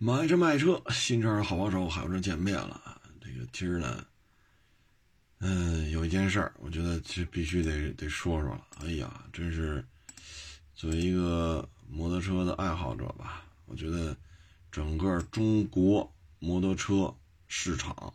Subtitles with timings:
[0.00, 3.02] 买车卖车，新车好帮手，海有车见面了。
[3.20, 4.06] 这个今儿呢，
[5.38, 8.64] 嗯，有一件事儿，我觉得这必须得得说说了。
[8.80, 9.84] 哎呀，真是
[10.72, 14.16] 作为一个摩托车的爱好者吧，我觉得
[14.70, 16.08] 整个中国
[16.38, 17.12] 摩托车
[17.48, 18.14] 市场，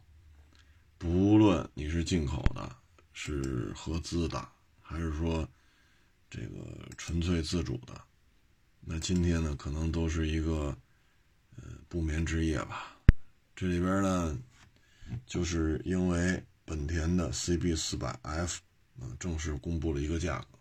[0.98, 2.74] 不论你是进口的，
[3.12, 4.48] 是合资的，
[4.82, 5.46] 还是说
[6.30, 8.00] 这个纯粹自主的，
[8.80, 10.78] 那今天呢，可能都是一个。
[11.88, 12.98] 不眠之夜吧，
[13.56, 14.38] 这里边呢，
[15.26, 18.62] 就是因为本田的 CB 四百 F
[19.00, 20.60] 啊正式公布了一个价格，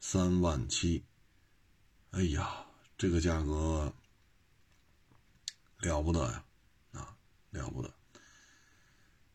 [0.00, 1.04] 三万七。
[2.12, 2.66] 哎呀，
[2.98, 3.92] 这个价格
[5.78, 6.44] 了不得呀，
[6.92, 7.16] 啊，
[7.50, 7.92] 了不得。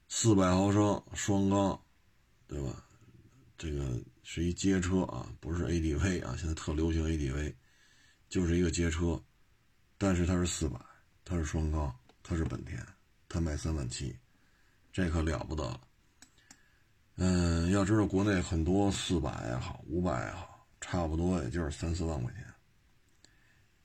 [0.09, 1.81] 四百毫升双缸，
[2.47, 2.83] 对吧？
[3.57, 7.53] 这个是一街车啊，不是 ADV 啊，现在特流行 ADV，
[8.27, 9.23] 就是一个街车。
[9.97, 10.79] 但是它是四百，
[11.23, 12.85] 它是双缸，它是本田，
[13.29, 14.15] 它卖三万七，
[14.91, 15.81] 这可了不得了。
[17.15, 22.43] 嗯，要知道国内很多四百也好，五百也好，差不多也就是三四万块钱。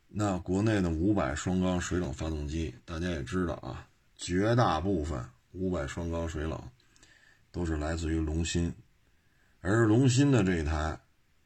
[0.09, 3.87] 那国内的五百双缸水冷发动机，大家也知道啊，
[4.17, 6.61] 绝大部分五百双缸水冷
[7.53, 8.75] 都是来自于龙芯，
[9.61, 10.99] 而龙芯的这一台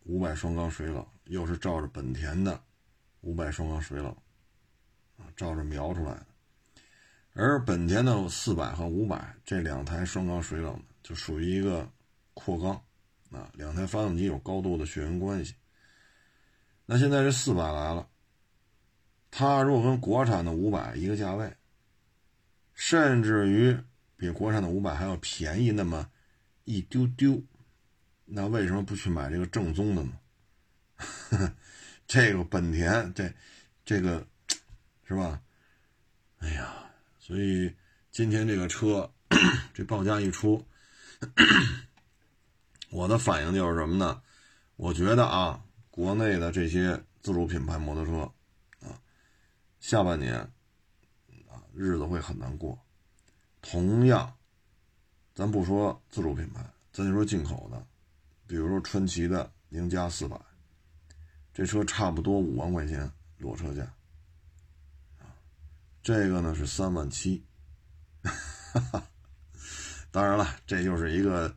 [0.05, 2.59] 五百双缸水冷又是照着本田的
[3.21, 4.17] 五百双缸水冷。
[5.17, 6.27] 啊照着描出来的，
[7.35, 11.89] 而本田的四百和五百这两台双缸水冷的就属于一个
[12.33, 12.73] 扩缸，
[13.31, 15.55] 啊，两台发动机有高度的血缘关系。
[16.87, 18.09] 那现在这四百来了，
[19.31, 21.57] 它如果跟国产的五百一个价位，
[22.75, 23.77] 甚至于
[24.17, 26.11] 比国产的五百还要便宜那么
[26.65, 27.43] 一丢丢，
[28.25, 31.53] 那为什么不去买这个正宗的呢？
[32.07, 33.33] 这个本田这
[33.85, 34.27] 这个。
[35.07, 35.41] 是吧？
[36.39, 36.75] 哎呀，
[37.19, 37.75] 所以
[38.11, 39.11] 今天这个车
[39.73, 40.67] 这报价一出，
[42.91, 44.23] 我的反应就是什么呢？
[44.77, 49.01] 我觉得啊，国内的这些自主品牌摩托车啊，
[49.81, 50.37] 下半年
[51.49, 52.79] 啊日子会很难过。
[53.63, 54.37] 同样，
[55.35, 56.63] 咱不说自主品牌，
[56.93, 57.87] 咱就说进口的，
[58.47, 60.39] 比如说川崎的宁加四百，
[61.53, 63.95] 这车差不多五万块钱裸车价。
[66.05, 67.43] 这个呢是三万七，
[70.13, 71.49] 当然了，这就是一个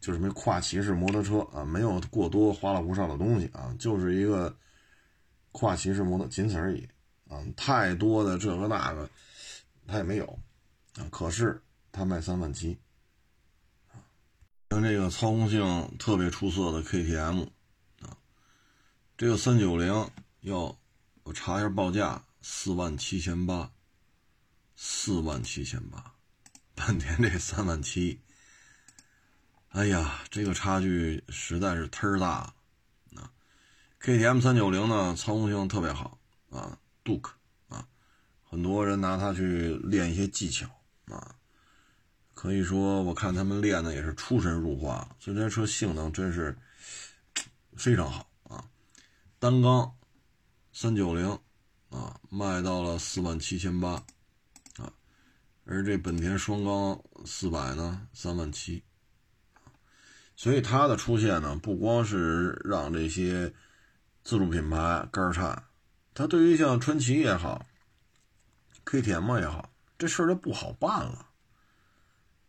[0.00, 4.56] 就是什么跨骑式摩托车啊，没有过多花里胡哨的东西啊，就是一个
[5.50, 6.88] 跨骑式摩托，仅此而已
[7.28, 7.44] 啊。
[7.56, 9.10] 太多的这个那个，
[9.88, 10.38] 它也没有
[10.94, 11.08] 啊。
[11.10, 11.60] 可是
[11.90, 12.78] 它卖三万七，
[14.70, 17.48] 像这个操控性特别出色的 KTM
[18.02, 18.16] 啊，
[19.18, 20.08] 这个三九零
[20.42, 20.78] 要
[21.24, 22.22] 我查一下报价。
[22.42, 23.70] 四万七千八，
[24.74, 26.14] 四万七千八，
[26.74, 28.20] 本田这三万七，
[29.68, 32.54] 哎呀，这个差距实在是忒大了
[33.16, 33.30] 啊
[34.00, 36.18] ！KTM 三九零呢，操控性特别好
[36.48, 37.32] 啊，Duke
[37.68, 37.86] 啊，
[38.42, 40.66] 很多人拿它去练一些技巧
[41.06, 41.36] 啊，
[42.32, 46.56] 可以说我看他们练的也是出神入化，所以这车性能真是
[47.76, 48.64] 非常好啊！
[49.38, 49.94] 单缸
[50.72, 51.38] 三九零。
[51.90, 53.94] 啊，卖到了四万七千八，
[54.76, 54.92] 啊，
[55.64, 58.84] 而这本田双缸四百呢，三万七，
[60.36, 63.52] 所以它的出现呢，不光是让这些
[64.22, 65.64] 自主品牌肝颤，
[66.14, 67.66] 它对于像川崎也好
[68.84, 71.26] ，KTM 也好，这事儿就不好办了，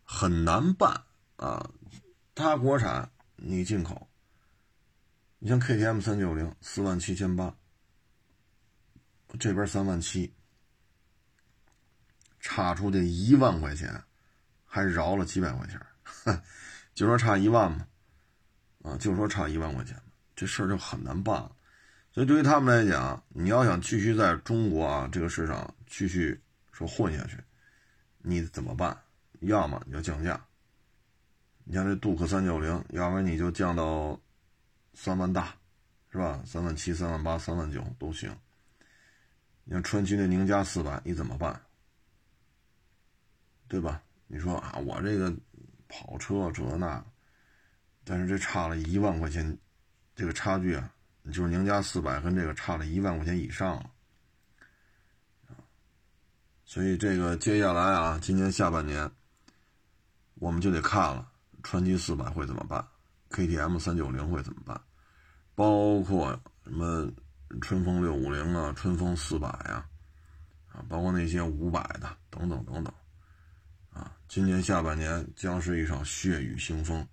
[0.04, 1.02] 很难办
[1.36, 1.68] 啊。
[2.34, 4.08] 它国产，你进口，
[5.40, 7.56] 你像 KTM 三九零四万七千八。
[9.38, 10.32] 这边三万七，
[12.40, 14.02] 差出这一万块钱，
[14.64, 16.42] 还饶了几百块钱，
[16.94, 17.86] 就说差一万嘛，
[18.82, 20.00] 啊，就说差一万块钱，
[20.36, 21.54] 这事儿就很难办了。
[22.12, 26.38] 所以对于他们来讲，你要想继续在中国啊这个市场继续
[26.70, 27.38] 说混下去，
[28.18, 28.96] 你怎么办？
[29.40, 30.38] 要么你就降价，
[31.64, 34.20] 你像这杜克三九零，要不然你就降到
[34.94, 35.54] 三万大，
[36.10, 36.42] 是吧？
[36.44, 38.30] 三万七、三万八、三万九都行。
[39.64, 41.60] 你像川崎的宁家四百，你怎么办？
[43.68, 44.02] 对吧？
[44.26, 45.34] 你说啊，我这个
[45.88, 47.04] 跑车这那，
[48.04, 49.56] 但是这差了一万块钱，
[50.14, 50.92] 这个差距啊，
[51.26, 53.90] 就是宁家四百跟这个差了一万块钱以上了。
[56.64, 59.10] 所以这个接下来啊，今年下半年，
[60.34, 61.30] 我们就得看了，
[61.62, 62.86] 川崎四百会怎么办
[63.30, 64.80] ？KTM 三九零会怎么办？
[65.54, 67.10] 包括什么？
[67.60, 69.84] 春风六五零啊，春风四百呀，
[70.72, 72.92] 啊，包括那些五百的等等等等，
[73.92, 77.06] 啊，今年下半年将是一场血雨腥风，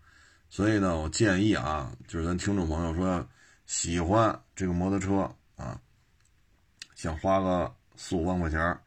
[0.50, 3.28] 所以呢，我建议啊，就是咱听众朋友说
[3.66, 5.80] 喜欢这个摩托车啊，
[6.96, 8.80] 想花个四五万块钱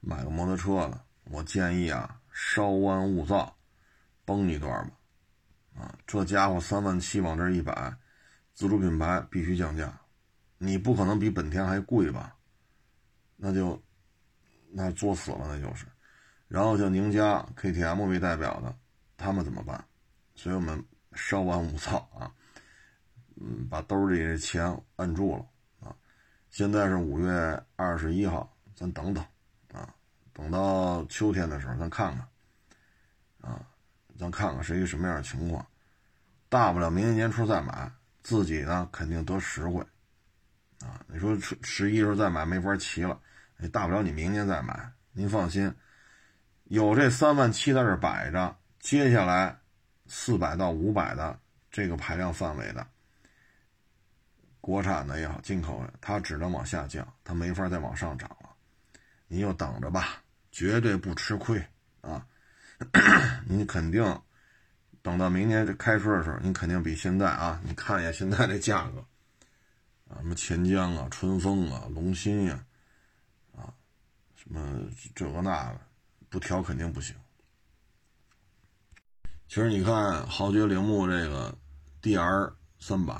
[0.00, 3.56] 买个摩托车的，我建议啊，稍安勿躁，
[4.24, 7.92] 崩一段吧，啊，这家伙三万七往这一摆，
[8.54, 9.92] 自主品牌必须降价，
[10.58, 12.36] 你不可能比本田还贵吧？
[13.36, 13.80] 那就。
[14.68, 15.86] 那作死了，那就是。
[16.48, 18.76] 然后像宁家、KTM 为代表的，
[19.16, 19.82] 他们怎么办？
[20.34, 22.30] 所以我们稍安勿躁啊，
[23.36, 25.46] 嗯，把兜里的钱摁住了
[25.80, 25.96] 啊。
[26.50, 29.24] 现在是五月二十一号，咱等等
[29.72, 29.94] 啊，
[30.34, 32.28] 等到秋天的时候咱看看
[33.40, 33.64] 啊，
[34.18, 35.64] 咱看看是一个什么样的情况。
[36.50, 37.90] 大不了明年年初再买，
[38.22, 39.82] 自己呢肯定得实惠
[40.80, 41.00] 啊。
[41.06, 43.20] 你说十十一时候再买没法骑了。
[43.58, 45.74] 你大不了你明年再买，您放心，
[46.64, 49.58] 有这三万七在这摆着，接下来
[50.06, 51.38] 四百到五百的
[51.70, 52.86] 这个排量范围的，
[54.60, 58.50] 国产的也好，进口的，它只能往下降，它没法再往上涨了。
[59.26, 61.64] 您就等着吧，绝对不吃亏
[62.02, 62.26] 啊！
[63.48, 64.04] 你肯定
[65.00, 69.02] 等到明年这开春的时候，你肯定比现在啊，你看一下现在这价格
[70.18, 72.64] 什么钱江啊、春风啊、龙鑫呀。
[73.56, 73.72] 啊
[74.34, 74.80] 什么
[75.14, 75.80] 这个那个，
[76.28, 77.16] 不调肯定不行。
[79.48, 81.56] 其实你看豪爵铃木这个
[82.02, 83.14] DR 三百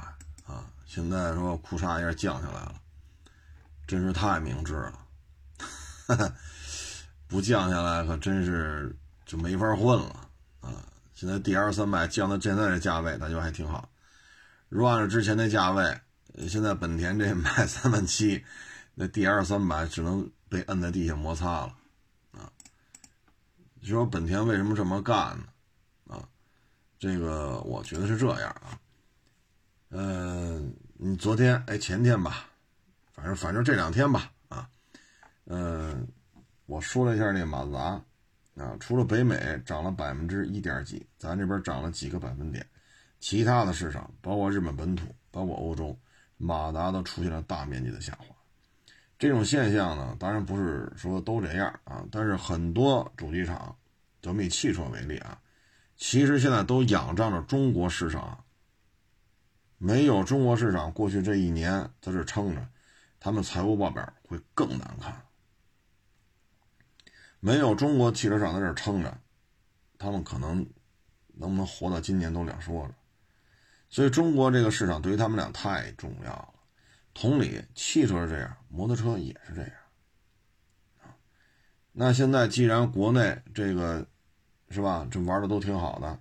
[0.46, 2.80] 啊，现在说库嚓一下降下来了，
[3.86, 4.98] 真是太明智了。
[7.26, 10.28] 不降下来可真是就没法混了
[10.60, 10.70] 啊！
[11.12, 13.88] 现在 DR 三百降到现在这价位，那就还挺好。
[14.68, 16.00] 如果按照之前的价位，
[16.48, 18.44] 现在本田这 卖三万七，
[18.94, 20.30] 那 DR 三百只能。
[20.48, 21.76] 被摁在地下摩擦了，
[22.30, 22.48] 啊！
[23.80, 25.44] 你说本田为什么这么干呢？
[26.14, 26.22] 啊，
[27.00, 28.78] 这个我觉得是这样啊。
[29.88, 32.48] 嗯，你昨天哎前天吧，
[33.12, 34.68] 反正反正这两天吧，啊，
[35.46, 36.06] 嗯，
[36.66, 38.00] 我说了一下那马自达，
[38.62, 42.64] 啊，除了北美涨了百分之一点几，咱这边涨了几个百分点，
[43.18, 45.98] 其他的市场，包括日本本土，包括欧洲，
[46.36, 48.26] 马达都出现了大面积的下滑。
[49.18, 53.74] 这种现象呢，当然不是说都这样啊，但是很多主机厂，
[54.20, 55.40] 咱们以汽车为例啊，
[55.96, 58.44] 其实现在都仰仗着中国市场。
[59.78, 62.66] 没有中国市场，过去这一年在这撑着，
[63.20, 65.22] 他们财务报表会更难看。
[67.40, 69.18] 没有中国汽车厂在这撑着，
[69.98, 70.66] 他们可能
[71.34, 72.94] 能不能活到今年都两说了。
[73.96, 76.52] 所以，中国这个市场对于他们俩太重要了。
[77.14, 79.72] 同理，汽车是这样，摩托车也是这样，
[81.92, 84.06] 那现在既然国内这个，
[84.68, 85.08] 是吧？
[85.10, 86.20] 这玩的都挺好的，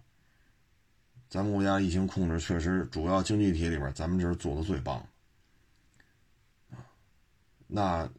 [1.28, 5.06] 咱们国家疫情控制确实主要经济体里边，咱们这是做的最棒，
[6.72, 6.80] 啊，
[7.68, 8.10] 那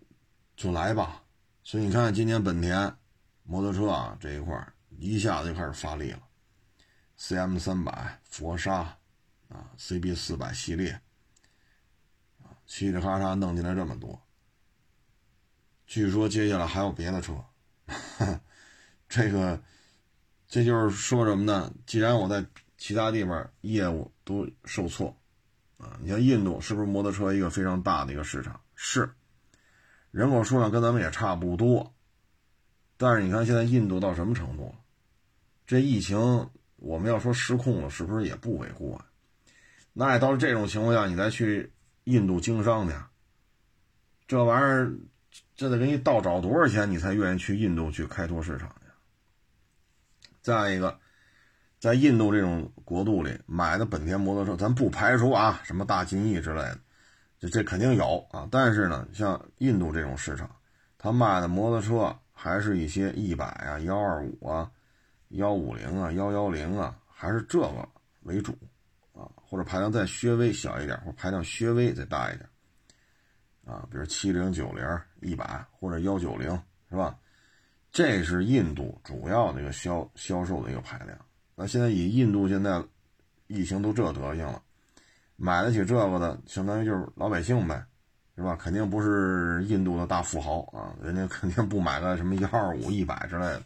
[0.55, 1.23] 就来吧。
[1.65, 2.95] 所以你看，今年本田
[3.43, 6.21] 摩托车啊这一块一下子就开始发力了
[7.19, 8.99] ，CM 三百、佛沙
[9.49, 10.93] 啊、CB 四百系列。
[12.43, 14.21] 啊嘁哩喀嚓弄进来这么多，
[15.87, 17.45] 据说接下来还有别的车，
[19.09, 19.63] 这个
[20.49, 21.73] 这就是说什么呢？
[21.87, 22.45] 既然我在
[22.77, 25.17] 其他地方业务都受挫，
[25.79, 28.61] 啊，你像印度是不是摩托车一个非常大的一个市场？
[28.75, 29.15] 是，
[30.11, 31.95] 人口数量跟咱们也差不多，
[32.97, 34.75] 但是你看现在印度到什么程度了？
[35.69, 39.06] 这疫情我们要说失控了，是不是也不为过呀？
[39.99, 41.73] 那也到了这种情况下，你再去。
[42.07, 42.95] 印度经商去，
[44.29, 44.93] 这玩意儿，
[45.57, 50.29] 这得给你倒找多少钱，你才愿意去印度去开拓市场去？
[50.41, 51.01] 再一个，
[51.81, 56.79] 在印度这种国度里买的本田摩托车，咱不排除啊，什么大金翼之类的，
[57.41, 58.47] 这这肯定有啊。
[58.53, 60.49] 但是呢，像印度这种市场，
[60.97, 64.71] 他卖的摩托车还是一些一百啊、幺二五啊、
[65.31, 67.89] 幺五零啊、幺幺零啊，还是这个
[68.23, 68.57] 为主。
[69.49, 72.49] 或者排量再稍微小一点，或排量稍微再大一点，
[73.65, 74.85] 啊，比如七零、九零、
[75.21, 76.51] 一百或者幺九零，
[76.91, 77.17] 是吧？
[77.93, 81.17] 这是印度主要的一个销销售的一个排量。
[81.55, 82.83] 那现在以印度现在
[83.47, 84.61] 疫情都这德行了，
[85.37, 87.87] 买得起这个的，相当于就是老百姓呗，
[88.37, 88.55] 是吧？
[88.57, 93.63] 肯定不是印度的大富豪啊，人家肯定不买个什么幺二五、一百之类的。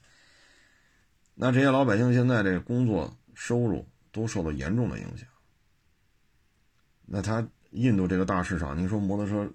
[1.34, 5.26] 那这些老百姓现在这工作收入都受到严重的影响。
[7.12, 9.52] 那他印度这个大市场，您说摩托车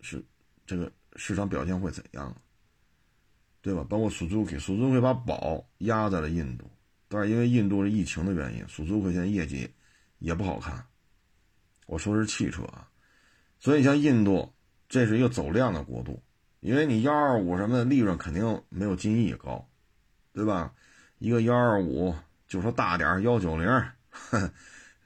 [0.00, 0.20] 是
[0.66, 2.34] 这个市场表现会怎样，
[3.62, 3.86] 对吧？
[3.88, 6.68] 包括 Suzuki，Suzuki 把宝压在了印度，
[7.06, 9.70] 但是因为印度是疫情的原因，Suzuki 现在业绩
[10.18, 10.84] 也不好看。
[11.86, 12.88] 我说是汽车啊，
[13.60, 14.52] 所以像印度，
[14.88, 16.20] 这是一个走量的国度，
[16.58, 19.64] 因为你幺二五什么的利润肯定没有金翼高，
[20.32, 20.74] 对吧？
[21.18, 22.12] 一个幺二五，
[22.48, 23.68] 就说大点幺九零，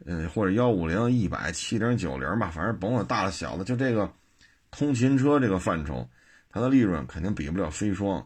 [0.04, 4.12] 嗯，或者幺五零、一百、七零、九零吧，反正甭管大的小的，就这个
[4.70, 6.08] 通勤车这个范畴，
[6.48, 8.18] 它的利润肯定比不了飞双，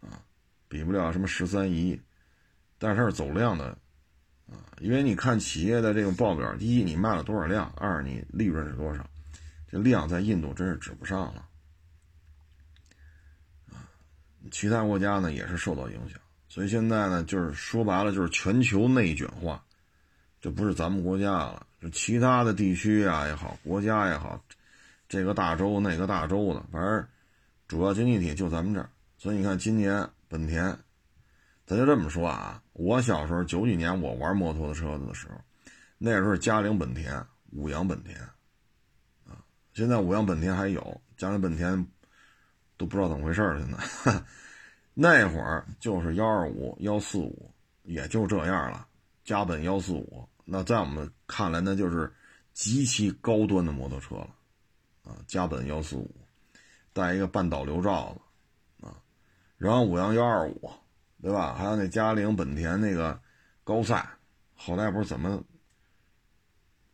[0.00, 0.22] 啊，
[0.68, 2.00] 比不了什么十三姨，
[2.78, 3.76] 但是它是走量的。
[4.48, 9.04] 啊，因为你看企业的这个报表，第一你卖了多少辆，二你利润是多少，
[9.68, 11.48] 这量在印度真是指不上了。
[13.72, 13.90] 啊，
[14.52, 19.65] 其他国家呢也是受到影响，所以现在呢就是说白了就是全球内卷化，
[20.46, 24.40] 就不是咱们国家了，就其他的地区啊也好，国家也好，
[25.08, 27.04] 这个大洲那个大洲的，反正
[27.66, 28.88] 主要经济体就咱们这儿，
[29.18, 30.78] 所以你看今年本田。
[31.66, 35.34] 咱就这么说啊，我小时候九几年我玩摩托的车子的时候，
[35.98, 38.16] 那时候嘉陵本田、五羊本田，
[39.26, 39.42] 啊，
[39.74, 41.84] 现在五羊本田还有，嘉陵本田
[42.76, 43.60] 都不知道怎么回事了。
[43.60, 44.22] 现在
[44.94, 47.50] 那会儿就是幺二五、幺四五，
[47.82, 48.86] 也就这样了。
[49.24, 52.10] 嘉本幺四五，那在我们看来那就是
[52.54, 54.34] 极其高端的摩托车了，
[55.04, 56.10] 啊，嘉本幺四五，
[56.94, 58.96] 带一个半导流罩子，啊，
[59.58, 60.70] 然后五羊幺二五。
[61.22, 61.54] 对吧？
[61.54, 63.18] 还有那嘉陵本田那个
[63.64, 64.06] 高赛，
[64.54, 65.42] 后来不是怎么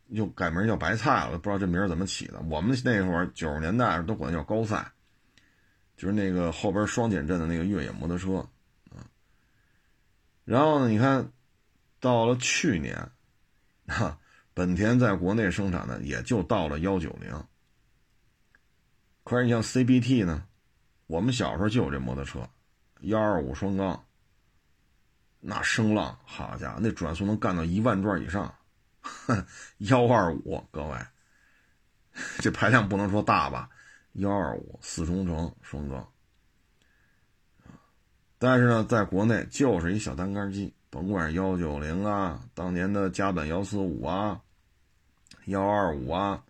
[0.07, 1.37] 又改名叫白菜了？
[1.37, 2.39] 不知道这名怎么起的。
[2.49, 4.91] 我们那会儿九十年代都管叫高赛，
[5.97, 8.37] 就是那个后边双减震的那个越野摩托车
[8.89, 9.05] 啊。
[10.45, 11.29] 然后呢，你看
[11.99, 13.11] 到了去年，
[13.87, 14.19] 哈，
[14.53, 17.43] 本田在国内生产的也就到了幺九零。
[19.23, 20.45] 可是你像 CBT 呢，
[21.07, 22.49] 我们小时候就有这摩托车，
[23.01, 24.05] 幺二五双缸。
[25.45, 28.55] 那声浪，好家伙，那转速能干到一万转以上，
[29.79, 30.97] 幺二五，各位，
[32.39, 33.69] 这排量不能说大吧？
[34.13, 36.12] 幺二五四冲程双缸，
[38.43, 44.41] 但是呢，在国内就是一小单杆机，甭管是幺九零啊，当年的加本幺四五啊，
[45.45, 46.43] 幺二五啊，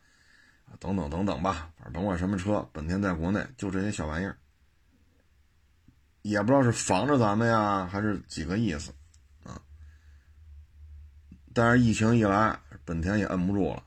[0.79, 4.35] 等等等等吧，反正甭管什么车，本田在国内就这些小玩意儿。
[6.23, 8.91] 也不知道是防着咱们呀，还是几个意思，
[9.43, 9.62] 啊！
[11.53, 13.83] 但是疫情一来，本田也摁不住了，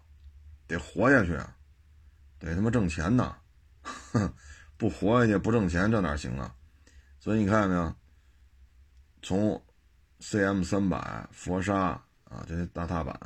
[0.69, 1.57] 得活下去啊，
[2.39, 3.37] 得他妈挣钱呐！
[4.79, 6.55] 不活下去不挣钱，这哪行啊？
[7.27, 7.93] 所以你看见没有？
[9.21, 9.61] 从
[10.21, 13.19] CM 三百、佛沙啊这些大踏板，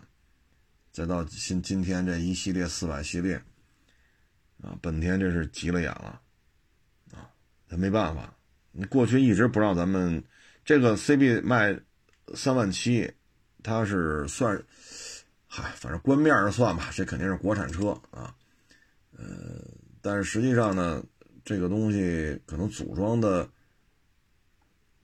[0.91, 3.37] 再到今今天这一系列四百系列，
[4.63, 6.19] 啊，本田这是急了眼了，
[7.13, 7.29] 啊，
[7.69, 8.35] 他没办法。
[8.73, 10.25] 你过去一直不让咱们
[10.65, 11.79] 这个 CB 卖
[12.35, 13.13] 三万七，
[13.63, 14.57] 它是算，
[15.47, 18.35] 嗨，反正官面上算吧，这肯定是国产车啊，
[19.15, 19.63] 呃，
[20.01, 21.05] 但是实际上呢，
[21.45, 23.47] 这个东西可能组装的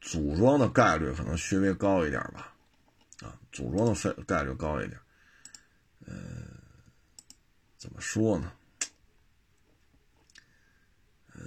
[0.06, 2.54] 组装的概率可能稍微高一点吧，
[3.22, 4.96] 啊，组装的费概率高一点，
[6.06, 6.14] 呃，
[7.76, 8.52] 怎么说呢？
[11.34, 11.40] 呃，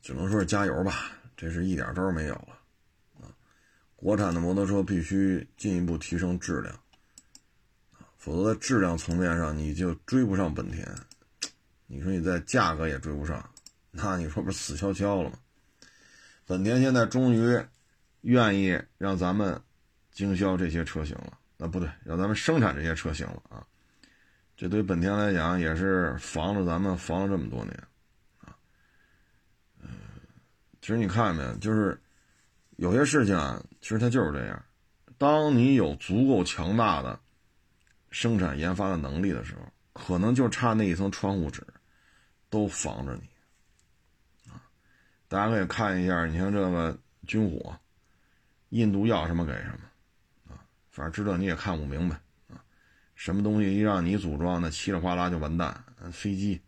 [0.00, 1.12] 只能说是加油吧。
[1.36, 2.58] 这是一点招没有了，
[3.20, 3.28] 啊！
[3.96, 6.74] 国产的摩托车必须进一步提升质量，
[7.92, 10.86] 啊，否则在质量层面上你就追不上本田。
[11.86, 13.50] 你说你在价格也追不上，
[13.90, 15.38] 那你说不是死翘翘了吗？
[16.46, 17.62] 本田现在终于
[18.22, 19.60] 愿意让咱们
[20.10, 23.66] 经销这些车型了，啊，不对，让咱们生产这些车型了啊！
[24.56, 27.74] 这对本田来讲也是防着咱们防了这么多年
[28.40, 28.54] 啊。
[29.80, 29.88] 嗯。
[30.82, 31.98] 其实你看见没有，就是
[32.76, 34.64] 有些事情啊，其实它就是这样。
[35.16, 37.18] 当你有足够强大的
[38.10, 39.60] 生产研发的能力的时候，
[39.92, 41.66] 可能就差那一层窗户纸，
[42.48, 44.50] 都防着你。
[44.50, 44.60] 啊，
[45.28, 47.78] 大家可以看一下，你像这个军火，
[48.70, 52.16] 印度要什么给什么，啊，反正知道你也看不明白
[52.48, 52.64] 啊。
[53.14, 55.84] 什么东西一让你组装，那稀里哗啦就完蛋。
[56.10, 56.60] 飞机，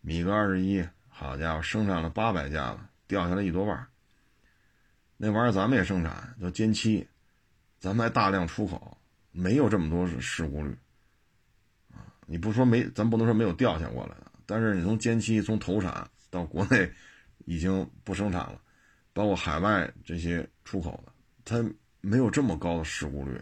[0.00, 2.90] 米格二十一，好家伙，生产了八百架了。
[3.06, 3.86] 掉下来一多半
[5.18, 7.06] 那玩意儿咱们也生产，叫歼七，
[7.78, 8.96] 咱们还大量出口，
[9.30, 10.74] 没有这么多事故率
[11.92, 12.00] 啊！
[12.26, 16.90] 你不说没，咱不能说没有掉下过来的，但是你从歼七从投产到国内
[17.44, 18.58] 已经不生产了，
[19.12, 21.12] 包括海外这些出口的，
[21.44, 21.64] 它
[22.00, 23.40] 没有这么高的事故率，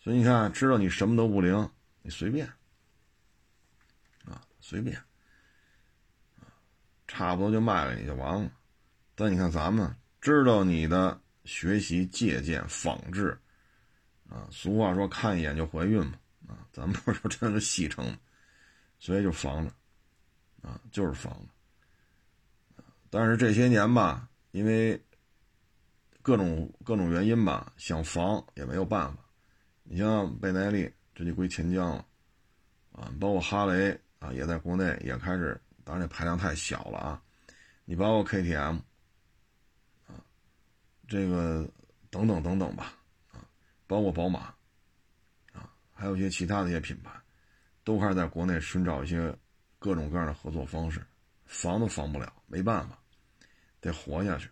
[0.00, 1.70] 所以你看，知道你什么都不灵，
[2.02, 2.46] 你随便
[4.24, 5.00] 啊，随便。
[7.06, 8.50] 差不多就卖了你就完了。
[9.14, 13.38] 但你看咱们知道你的学习、借鉴、仿制，
[14.30, 18.16] 啊，俗话说看一眼就怀孕嘛，啊，咱们不是说真的是细称，
[18.98, 19.72] 所以就防着，
[20.66, 22.84] 啊，就是防着。
[23.10, 24.98] 但是这些年吧，因为
[26.22, 29.22] 各种各种原因吧，想防也没有办法。
[29.82, 32.06] 你像倍耐力，这就归钱江了，
[32.92, 37.22] 啊，包括哈雷啊，也在国内也开始，当然这排量太小了啊。
[37.84, 38.78] 你包括 KTM，
[40.06, 40.14] 啊，
[41.08, 41.68] 这个
[42.08, 42.94] 等等等等吧，
[43.32, 43.44] 啊，
[43.88, 44.54] 包括宝马，
[45.52, 47.10] 啊，还有一些其他的一些品牌，
[47.82, 49.36] 都开始在国内寻找一些
[49.80, 51.04] 各种各样的合作方式，
[51.44, 52.96] 防都防不了，没办法，
[53.80, 54.48] 得活下去，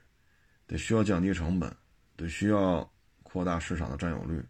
[0.70, 1.74] 得需要降低成本，
[2.16, 2.88] 得需要
[3.24, 4.40] 扩大市场的占有率。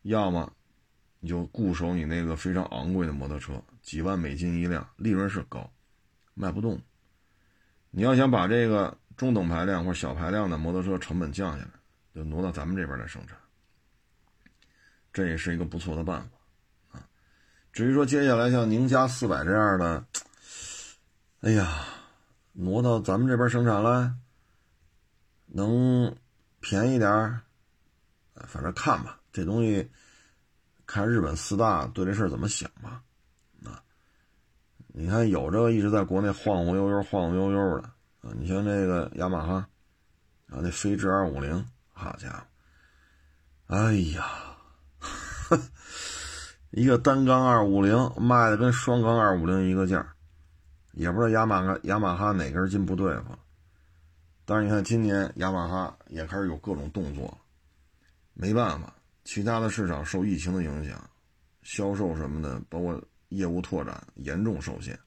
[0.00, 0.50] 要么
[1.20, 5.70] 你就固守你那个非常昂贵的摩托车，几万美金一辆，利润是高，
[6.32, 6.80] 卖不动。
[7.90, 11.70] 你要想把这个中等排量或者小排量的摩托车成本降下来，
[12.14, 13.36] 就挪到咱们这边来生产，
[15.12, 17.04] 这也是一个不错的办法啊。
[17.74, 20.02] 至于说接下来像宁家四百这样的，
[21.42, 21.84] 哎呀，
[22.52, 24.14] 挪到咱们这边生产来，
[25.54, 26.16] 能
[26.60, 27.42] 便宜点儿
[28.46, 29.20] 反正看吧。
[29.32, 29.90] 这东西
[30.86, 33.02] 看日本四大对这事儿怎么想吧，
[33.64, 33.82] 啊，
[34.88, 37.84] 你看有这个一直在国内晃晃悠悠、晃晃悠悠的
[38.22, 39.54] 啊，你像这个雅马哈
[40.48, 42.44] 啊，那飞智二五零，好家伙，
[43.74, 44.26] 哎呀，
[46.70, 50.14] 一个单缸二五零卖的跟双缸二五零一个价，
[50.92, 53.34] 也不知道雅马哈雅马哈哪根筋不对付，
[54.52, 57.40] 但是你看今年雅马哈也开始有各种动作，
[58.34, 58.94] 没办法。
[59.24, 61.08] 其他的市场受疫情的影响，
[61.62, 64.98] 销售什么的，包括业务拓展严重受限，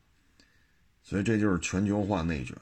[1.04, 2.58] 所以这就是全球化内卷。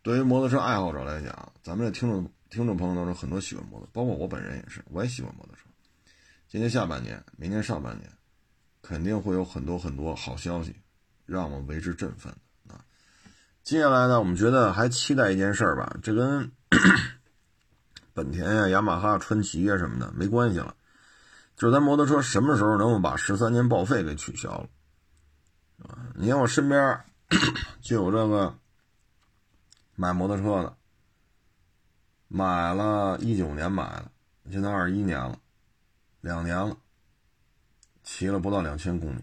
[0.00, 5.64] 对于摩托车爱好者来讲，咱们的听众听众朋友当中很多喜欢摩托，包括我本人也是，我也喜欢摩托车。
[6.48, 8.10] 今年下半年、明年上半年，
[8.80, 10.74] 肯定会有很多很多好消息，
[11.26, 12.34] 让我们为之振奋！
[13.66, 16.52] 接下来呢，我们觉得还期待一件事儿吧，这跟。
[18.14, 20.72] 本田呀、雅马哈、川崎呀什么的没关系了，
[21.56, 24.68] 就是咱摩托车什么时候能够把十三年报废给取消了，
[25.84, 25.98] 啊？
[26.14, 27.00] 你看我身边
[27.82, 28.56] 就有这个
[29.96, 30.76] 买摩托车的，
[32.28, 34.08] 买了一九年买的，
[34.48, 35.36] 现在二一年了，
[36.20, 36.76] 两年了，
[38.04, 39.20] 骑了不到两千公里，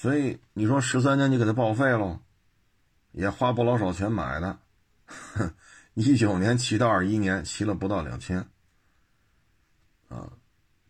[0.00, 2.22] 所以你说十三年你给它报废了，
[3.12, 4.58] 也花不老少钱买的，
[5.04, 5.52] 哼。
[5.92, 8.46] 一九年骑到二一年，骑了不到两千，
[10.08, 10.32] 啊，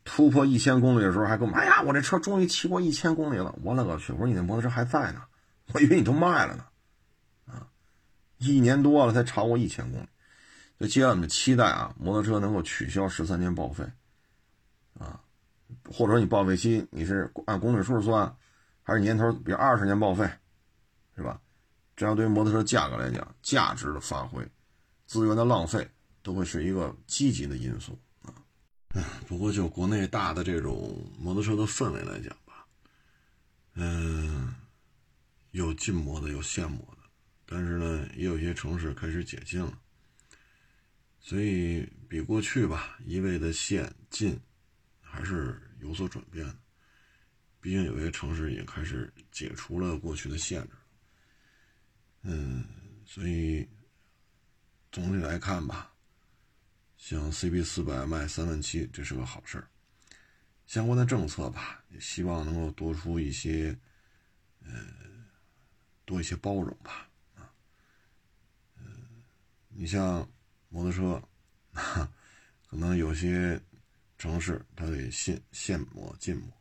[0.04, 4.12] 突破一千公里的时候还跟我，哎呀，我这车终于骑过一千公里了，我勒个去！
[4.12, 5.24] 我说你那摩托车还在呢，
[5.72, 6.64] 我以为你都卖了呢，
[7.46, 7.66] 啊，
[8.38, 10.06] 一年多了才超过一千公里，
[10.78, 13.84] 就接下来我们期待啊，摩托车能够取消十三年报废，
[14.96, 15.18] 啊，
[15.90, 18.36] 或者说你报废期你是按公里数算，
[18.90, 20.28] 还是年头，比如二十年报废，
[21.14, 21.40] 是吧？
[21.94, 24.44] 这样对于摩托车价格来讲，价值的发挥。
[25.06, 25.88] 资源的浪费
[26.24, 28.34] 都会是一个积极的因素啊。
[29.28, 32.66] 不过就国内大的这种摩托车的氛围来讲吧，
[33.74, 34.52] 嗯，
[35.52, 37.08] 有禁摩的，有限摩的，
[37.46, 39.78] 但是呢，也有些城市开始解禁了，
[41.20, 44.36] 所以比过去吧，一味的限禁
[45.00, 46.56] 还是有所转变的。
[47.60, 50.70] 毕竟有些城市也开始解除了过去的限制，
[52.22, 52.64] 嗯，
[53.04, 53.68] 所以。
[54.92, 55.94] 总体来看吧，
[56.96, 59.70] 像 CB 四百卖三万七，这是个好事儿。
[60.66, 63.78] 相关的政策吧，也希望能够多出一些，
[64.64, 64.72] 呃，
[66.04, 67.08] 多一些包容吧。
[67.36, 67.54] 啊，
[68.78, 69.22] 嗯，
[69.68, 70.28] 你像
[70.68, 71.22] 摩托车，
[72.66, 73.62] 可能有些
[74.18, 76.59] 城市它得限限摩禁摩，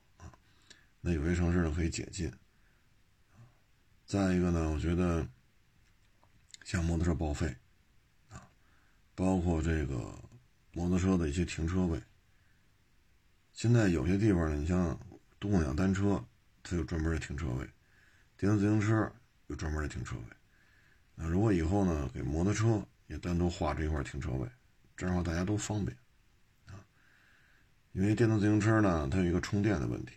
[1.02, 2.32] 那有些城市呢可以解禁。
[4.06, 5.28] 再一个呢，我觉得
[6.64, 7.48] 像摩托车报废。
[8.30, 8.48] 啊
[9.16, 10.18] 包括这个
[10.72, 12.02] 摩托车的一些停车位，
[13.52, 14.98] 现在有些地方呢，你像
[15.42, 16.24] 共享单车，
[16.64, 17.66] 它有专门的停车位；
[18.38, 19.12] 电动自行车
[19.48, 20.24] 有专门的停车位。
[21.16, 24.50] 那如果以后呢，给摩托车也单独划这一块停车位，
[24.96, 25.98] 这样的话大家都方便
[26.68, 26.80] 啊。
[27.92, 30.14] 因为电动自行车呢，它有一个充电的问题，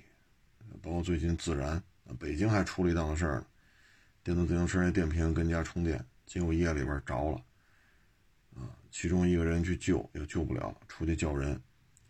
[0.81, 1.83] 包括最近自燃，
[2.19, 3.45] 北京还出了一档子事儿，
[4.23, 7.37] 电动自行车那电瓶跟家充电，结果夜里边着了。
[8.55, 11.61] 啊其中一个人去救也救不了，出去叫人，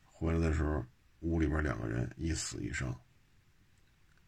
[0.05, 0.85] 回来的时候
[1.21, 2.93] 屋里边两个人一死一伤。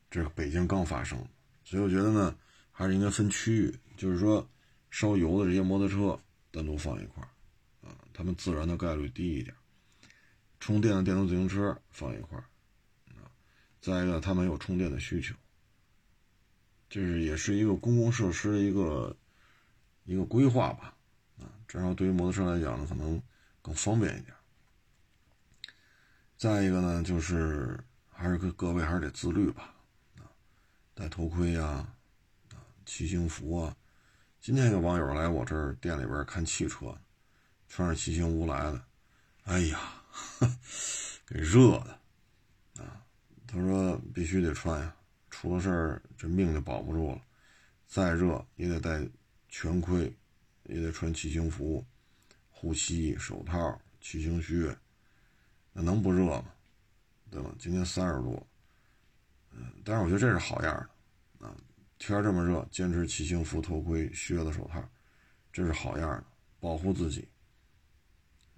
[0.09, 1.18] 这是北京刚发生
[1.64, 2.37] 所以我觉得呢，
[2.70, 4.49] 还是应该分区域，就是说
[4.90, 6.16] 烧油的这些摩托车
[6.53, 7.29] 单独放一块儿，
[7.88, 9.53] 啊，他们自燃的概率低一点。
[10.61, 12.44] 充电的电动自行车放一块儿，
[13.85, 15.35] 再一个，他们有充电的需求，
[16.88, 19.14] 这是也是一个公共设施的一个
[20.05, 20.97] 一个规划吧，
[21.38, 23.20] 啊，至少对于摩托车来讲呢，可能
[23.61, 24.35] 更方便一点。
[26.38, 27.79] 再一个呢，就是
[28.11, 29.75] 还是各各位还是得自律吧，
[30.16, 30.33] 啊，
[30.94, 31.87] 戴头盔呀，
[32.55, 33.77] 啊，骑行服啊。
[34.40, 36.99] 今天有网友来我这儿店里边看汽车，
[37.68, 38.83] 穿着骑行服来的，
[39.44, 40.01] 哎呀。
[41.27, 41.99] 给热的！
[43.55, 44.97] 他说必须得穿呀，
[45.31, 47.23] 出了事儿这命就保不住了。
[47.87, 49.09] 再热也得戴
[49.49, 50.12] 全盔，
[50.64, 51.87] 也得穿骑行服、
[52.51, 54.77] 护膝、手套、骑行靴，
[55.73, 56.47] 那能不热吗？
[57.31, 57.55] 对吧？
[57.57, 58.45] 今天三十度，
[59.53, 60.75] 嗯，但是我觉得这是好样
[61.38, 61.55] 的啊！
[61.97, 64.83] 天这么热，坚持骑行服、头盔、靴子、手套，
[65.53, 66.25] 这是好样的，
[66.59, 67.29] 保护自己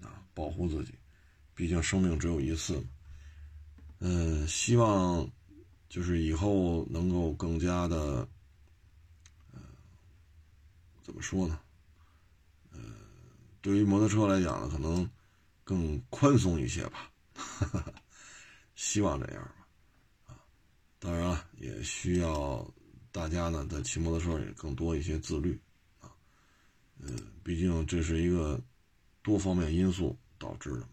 [0.00, 0.94] 啊，保护自己。
[1.54, 2.88] 毕竟生命只有一次嘛，
[3.98, 5.28] 嗯，希望
[5.88, 8.28] 就是以后能够更加的，
[9.52, 9.60] 呃，
[11.02, 11.58] 怎么说呢？
[12.72, 12.78] 呃，
[13.62, 15.08] 对于摩托车来讲呢，可能
[15.64, 17.10] 更宽松一些吧，
[18.76, 19.66] 希望这样吧，
[20.26, 20.36] 啊，
[20.98, 22.70] 当然了，也需要
[23.10, 25.58] 大家呢在骑摩托车也更多一些自律，
[26.00, 26.12] 啊，
[26.98, 28.60] 嗯，毕竟这是一个
[29.22, 30.86] 多方面因素导致的。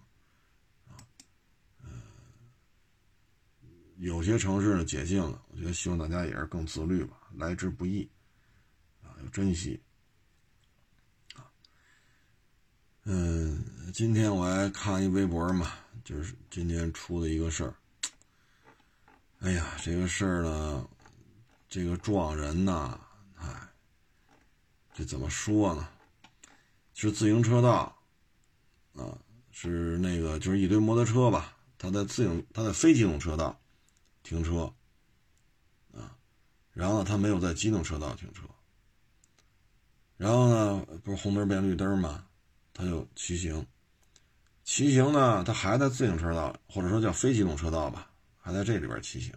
[3.98, 8.10] 有些城市呢解禁了，我觉得希望大家也是更自律吧，来之不易，
[9.02, 9.80] 啊，要珍惜，
[11.36, 11.46] 啊，
[13.04, 15.72] 嗯，今天我还看一微博嘛，
[16.04, 17.76] 就是今天出的一个事儿，
[19.40, 20.88] 哎呀，这个事儿呢，
[21.70, 23.00] 这个撞人呐，
[23.36, 23.48] 哎，
[24.94, 25.88] 这怎么说呢？
[26.96, 27.96] 是自行车道，
[28.96, 29.18] 啊，
[29.52, 33.60] 是那个就是一堆摩托车吧，他在自行他在非机动车道。
[34.24, 34.74] 停车，
[35.94, 36.18] 啊，
[36.72, 38.44] 然后，他没有在机动车道停车，
[40.16, 42.26] 然后呢，不是红灯变绿灯嘛，
[42.74, 43.68] 他就骑行，
[44.64, 48.10] 骑行呢，他还在自行车道，或者说叫非机动车道吧，
[48.40, 49.36] 还在这里边骑行，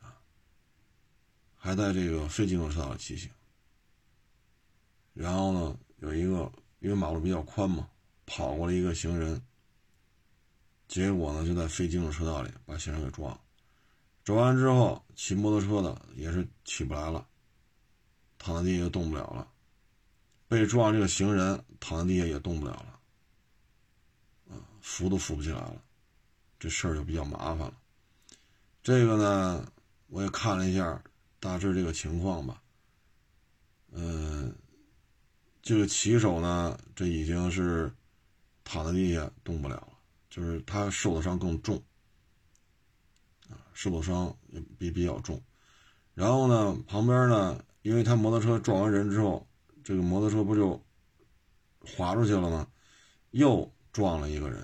[0.00, 0.18] 啊，
[1.56, 3.30] 还在这个非机动车道骑行，
[5.12, 6.50] 然后呢，有一个
[6.80, 7.88] 因为马路比较宽嘛，
[8.26, 9.40] 跑过来一个行人。
[10.86, 13.40] 结果呢，就在非机动车道里把行人给撞了。
[14.22, 17.26] 撞完之后，骑摩托车的也是起不来了，
[18.38, 19.48] 躺在地下动不了了。
[20.46, 25.82] 被撞这个行人躺在地下也动不了了，啊，扶都扶不起来了。
[26.58, 27.74] 这事儿就比较麻烦了。
[28.82, 29.72] 这个呢，
[30.06, 31.02] 我也看了一下
[31.40, 32.62] 大致这个情况吧。
[33.92, 34.54] 嗯，
[35.60, 37.92] 这个骑手呢，这已经是
[38.62, 39.93] 躺在地下动不了了。
[40.34, 41.80] 就是他受的伤更重，
[43.48, 45.40] 啊，受的伤也比比较重。
[46.12, 49.46] 然后呢，旁边呢，因为他摩托车撞完人之后，
[49.84, 50.84] 这个摩托车不就
[51.86, 52.66] 滑出去了吗？
[53.30, 54.60] 又撞了一个人，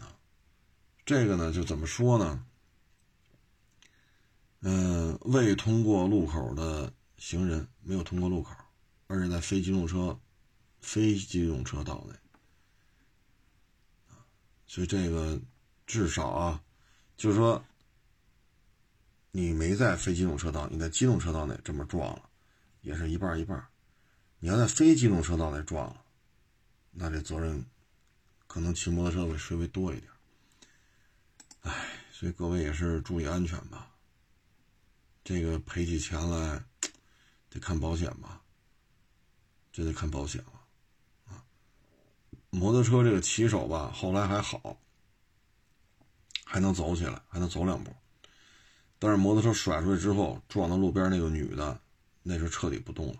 [0.00, 0.14] 啊，
[1.06, 2.44] 这个呢，就怎么说呢？
[4.60, 8.54] 嗯，未通过路口的行人没有通过路口，
[9.06, 10.20] 而且在非机动车、
[10.80, 12.14] 非机动车道内。
[14.68, 15.40] 所以这个
[15.86, 16.62] 至少啊，
[17.16, 17.64] 就是说，
[19.32, 22.28] 你没在非机动车道，你在机动车道内这么撞了，
[22.82, 23.66] 也是一半一半。
[24.38, 26.04] 你要在非机动车道内撞了，
[26.92, 27.64] 那这责任
[28.46, 30.12] 可能骑摩托车会稍微多一点。
[31.62, 31.72] 哎，
[32.12, 33.90] 所以各位也是注意安全吧。
[35.24, 36.62] 这个赔起钱来
[37.48, 38.42] 得看保险吧，
[39.72, 40.57] 这得看保险了。
[42.50, 44.80] 摩托车这个骑手吧，后来还好，
[46.44, 47.94] 还能走起来，还能走两步。
[48.98, 51.78] 但是摩托车甩出去之后，撞到路边那个女的，
[52.22, 53.18] 那是彻底不动了。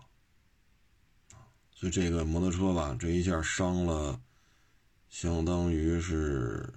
[1.71, 4.19] 所以这个摩托车吧，这一下伤了，
[5.09, 6.73] 相当于是，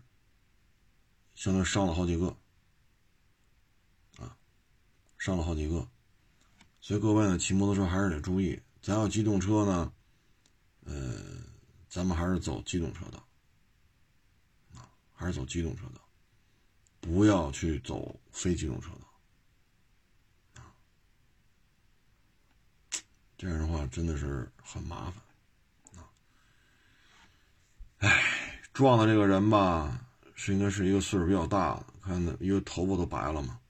[1.34, 2.36] 相当于伤了好几个，
[4.18, 4.36] 啊，
[5.16, 5.88] 伤了好几个。
[6.82, 8.60] 所以各位呢，骑摩托车还是得注意。
[8.82, 9.92] 咱要机动车呢，
[10.84, 11.50] 呃。
[11.92, 13.22] 咱们还是走机动车道，
[14.74, 16.00] 啊，还是走机动车道，
[17.02, 20.72] 不要去走非机动车道，啊，
[23.36, 26.08] 这样的话真的是很麻烦，啊，
[27.98, 33.60] 哎，撞的这个人吧，是应该是一个岁数比较大的，看那因为头发都白了嘛，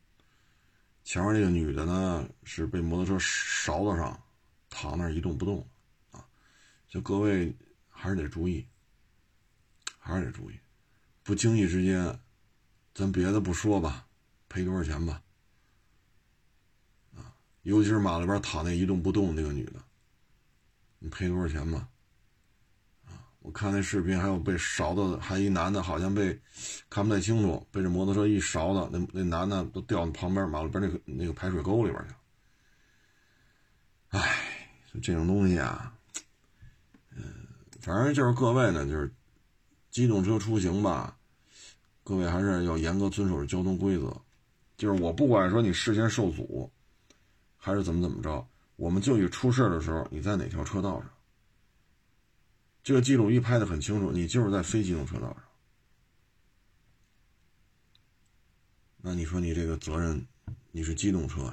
[1.03, 4.23] 前面那个女的呢是被摩托车勺子上
[4.71, 5.69] 躺那儿一动不动
[6.13, 6.25] 啊，
[6.89, 7.53] 就各位
[8.03, 8.67] 还是得注意，
[9.97, 10.59] 还是得注意，
[11.23, 12.19] 不经意之间，
[12.93, 14.05] 咱别的不说吧，
[14.49, 15.23] 赔多少钱吧，
[17.15, 19.75] 啊，尤其是马路边躺那一动不动那个女的，
[20.99, 21.89] 你赔多少钱吧？
[23.39, 26.37] 我看那视频，还有被勺的，还一男的，好像被
[26.91, 32.15] 看不太清楚，被这摩托车一勺的，那那男的都掉到旁边马路边那个那个排水沟里边去。
[34.09, 34.69] 唉，
[35.01, 35.92] 这种东西啊，
[37.83, 39.13] 反正就是各位呢，就是
[39.91, 41.19] 机动车出行吧，
[42.05, 44.17] 各位还是要严格遵守交通规则。
[44.77, 46.71] 就是我不管说你事先受阻，
[47.57, 51.11] 还是怎么怎么着，我们就以出事的时候你在哪条车道上。
[52.85, 55.43] 这个记录仪拍的很清楚，你就是在非机动车道上。
[59.03, 60.25] 那你说你这个责任，
[60.71, 61.53] 你是机动车，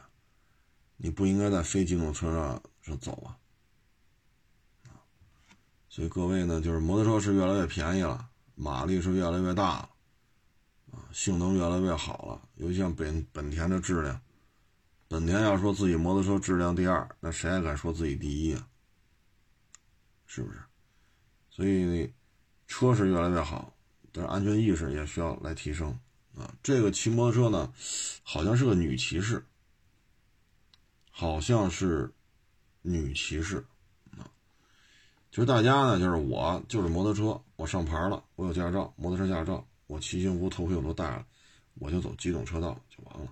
[0.98, 3.38] 你不应该在非机动车上上走啊？
[5.90, 9.90] 所以各位呢，就是摩托车是越来越便宜了，马力是越来越大了，
[10.92, 12.48] 啊，性能越来越好了。
[12.58, 14.22] 尤其像本本田的质量，
[15.08, 18.68] 本田要说自己摩托车质量第二，那谁还敢说自己第一啊？
[20.28, 20.60] 是不是？
[21.50, 22.14] 所以，
[22.68, 23.74] 车是越来越好，
[24.12, 25.90] 但是安全意识也需要来提升
[26.38, 26.54] 啊。
[26.62, 27.74] 这个骑摩托车呢，
[28.22, 29.44] 好像是个女骑士，
[31.10, 32.14] 好像是
[32.84, 33.66] 女骑士。
[35.32, 41.26] 就是大家呢，就是我就是摩托车，我上牌了，我有驾照，摩托车驾照，我骑行服、头盔我都戴了，
[41.76, 43.32] 我就走机动车道就完了。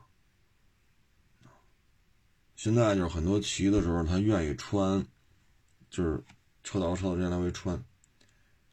[2.56, 5.06] 现在就是很多骑的时候，他愿意穿，
[5.90, 6.24] 就是
[6.64, 7.76] 车道和车道之间来回穿。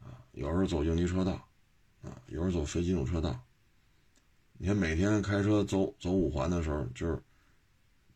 [0.01, 1.33] 啊有时候走应急车道，
[2.03, 3.39] 啊，有时候走非机动车道。
[4.59, 7.23] 你看每天开车走走五环的时候，就是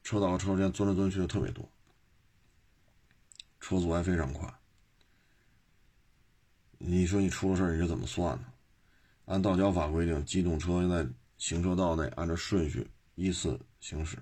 [0.02, 1.66] 车道和车之间钻来钻去的特别多，
[3.60, 4.52] 车速还非常快。
[6.78, 8.44] 你说你出了事你是怎么算的？
[9.26, 14.16] 按道交法规定，机动车在行车道内按照顺序依次行驶。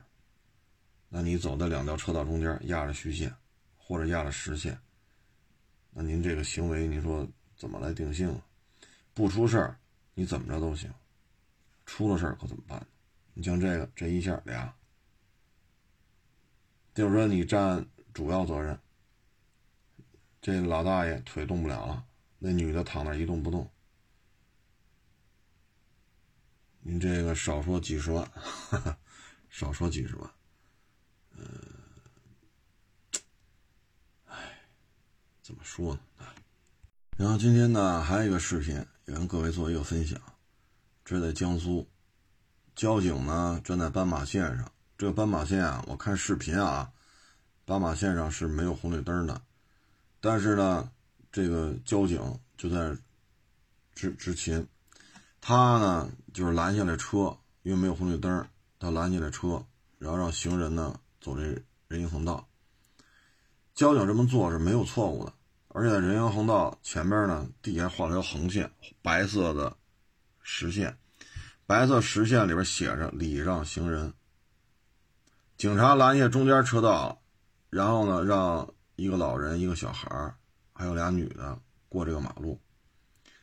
[1.08, 3.32] 那你走在两条车道中间压着虚线，
[3.76, 4.76] 或者压着实线，
[5.92, 7.26] 那您这个行为，你说？
[7.56, 8.38] 怎么来定性？
[9.14, 9.78] 不出事儿，
[10.12, 10.90] 你怎么着都行；
[11.86, 12.86] 出了事儿可怎么办？
[13.32, 14.74] 你像这个，这一下俩，
[16.92, 18.78] 就是说你占主要责任。
[20.42, 22.04] 这老大爷腿动不了了，
[22.46, 23.68] 那女的躺那一动不动。
[26.78, 28.30] 您这个少说几十万，
[29.50, 30.30] 少说几十万，
[31.32, 31.48] 嗯，
[34.26, 34.36] 哎，
[35.42, 36.00] 怎么说呢？
[36.18, 36.32] 啊
[37.16, 40.20] 然后今天呢，还有一个视频也跟各位做一个分享。
[41.04, 41.88] 这在江苏，
[42.76, 44.70] 交警呢站在斑马线上。
[44.96, 46.92] 这个斑马线啊，我看视频啊，
[47.64, 49.42] 斑马线上是没有红绿灯的。
[50.20, 50.92] 但是呢，
[51.36, 52.18] 这个交警
[52.56, 52.96] 就在
[53.94, 54.66] 执执勤，
[55.38, 59.62] 他呢就是拦下来车，因为没有红绿灯，他拦下来车，
[59.98, 61.42] 然后让行人呢走这
[61.88, 62.48] 人行横道。
[63.74, 65.32] 交警这么做是没有错误的。
[65.68, 68.72] 而且人行横道前面呢，地下画了条横线，
[69.02, 69.76] 白色的
[70.40, 70.96] 实线，
[71.66, 74.10] 白色实线里边写着“礼让行人”。
[75.58, 77.20] 警察拦下中间车道，
[77.68, 80.34] 然后呢，让一个老人、一个小孩
[80.76, 81.58] 还有俩女的
[81.88, 82.60] 过这个马路。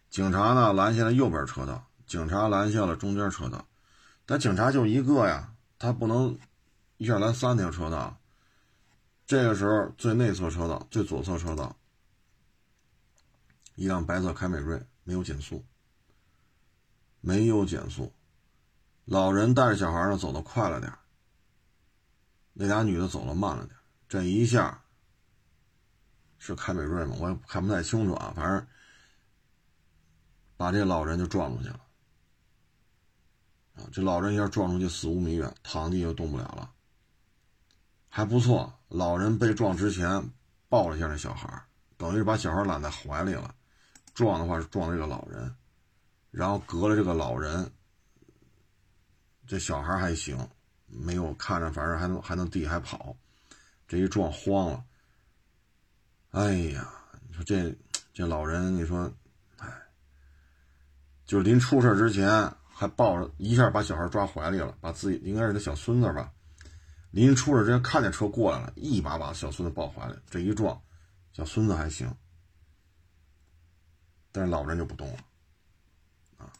[0.09, 3.65] 警察呢拦下了右边车道，警察拦下了中间车道，
[4.25, 6.37] 但警察就一个呀，他不能
[6.97, 8.15] 一下拦三条车道。
[9.25, 11.75] 这个时候，最内侧车道、最左侧车道。
[13.75, 15.65] 一辆白色凯美瑞没有减速，
[17.21, 18.13] 没有减速，
[19.05, 20.93] 老人带着小孩呢走的快了点
[22.53, 23.75] 那俩女的走的慢了点
[24.07, 24.82] 这一下
[26.45, 27.15] 是凯美瑞吗？
[27.21, 28.67] 我也看不太清楚啊，反正
[30.57, 31.79] 把这老人就撞出去了
[33.75, 33.87] 啊！
[33.93, 36.69] 这老人一下撞出去四五米远，躺地就动不了了。
[38.09, 40.21] 还不错，老人被撞之前
[40.67, 41.63] 抱了一下那小孩，
[41.95, 43.55] 等于是把小孩揽在怀里了。
[44.13, 45.55] 撞的话是撞这个老人，
[46.29, 47.71] 然后隔了这个老人，
[49.47, 50.37] 这小孩还行，
[50.87, 53.15] 没有看着，反正还能还能地还跑，
[53.87, 54.83] 这一撞慌了，
[56.33, 56.91] 哎呀，
[57.27, 57.71] 你说这
[58.11, 59.03] 这老人，你说，
[59.57, 59.71] 哎，
[61.25, 62.27] 就是临出事之前
[62.67, 66.33] 还抱着一下把小孩抓怀里了，把自己应该是他小孙子吧，
[67.11, 70.81] 临出事之前看见车过来了，一把把小孙子抱怀里，这一撞，
[71.33, 72.11] 小孙子还行。
[74.31, 75.19] 但是老人就不动了，
[76.37, 76.51] 啊，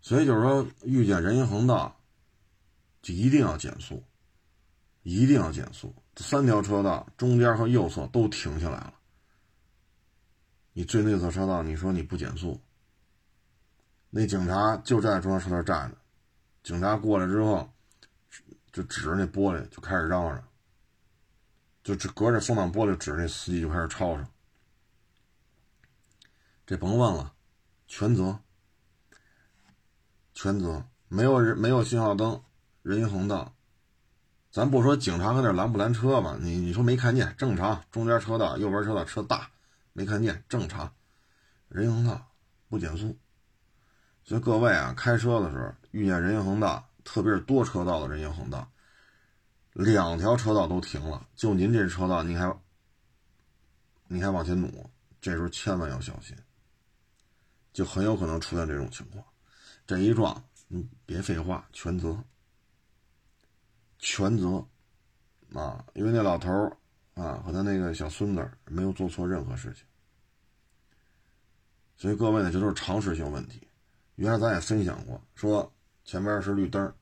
[0.00, 1.96] 所以就是说，遇见人行横道，
[3.00, 4.04] 就一定要减速，
[5.04, 5.94] 一定要减速。
[6.16, 8.94] 三条车道中间和右侧都停下来了，
[10.72, 12.60] 你最内侧车道，你说你不减速，
[14.10, 15.96] 那警察就站在中央车道站着，
[16.62, 17.72] 警察过来之后，
[18.72, 20.46] 就指着那玻璃就开始嚷嚷，
[21.82, 24.24] 就只隔着风挡玻璃指着那司机就开始吵吵。
[26.66, 27.34] 这甭问了，
[27.88, 28.38] 全责，
[30.34, 32.42] 全责，没有人没有信号灯，
[32.82, 33.54] 人行横道。
[34.52, 37.82] 咱不说警察搁那拦不拦车吧，你你说没看见，正常。
[37.90, 39.50] 中间车道、右边车道车大，
[39.94, 40.92] 没看见，正常。
[41.68, 42.30] 人行横道
[42.68, 43.18] 不减速，
[44.22, 48.70] 所以各位啊，开车的时候遇见人行横道，特别是多车道的人行横道，
[49.72, 52.54] 两条车道都停了，就您这车道，你还
[54.06, 56.36] 你还往前努，这时候千万要小心，
[57.72, 59.24] 就很有可能出现这种情况。
[59.86, 62.22] 这一撞，你别废话，全责。
[64.04, 64.66] 全责，
[65.54, 66.50] 啊，因为那老头
[67.14, 69.84] 啊和他那个小孙子没有做错任何事情，
[71.96, 73.62] 所以各位呢，这都是常识性问题。
[74.16, 75.72] 原来咱也分享过，说
[76.04, 76.92] 前边是绿灯，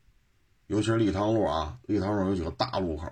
[0.67, 3.11] 尤其是立汤路啊，立汤路有几个大路口，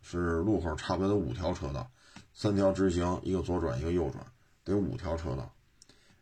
[0.00, 1.90] 是路口差不多有五条车道，
[2.34, 4.24] 三条直行，一个左转，一个右转，
[4.62, 5.52] 得五条车道。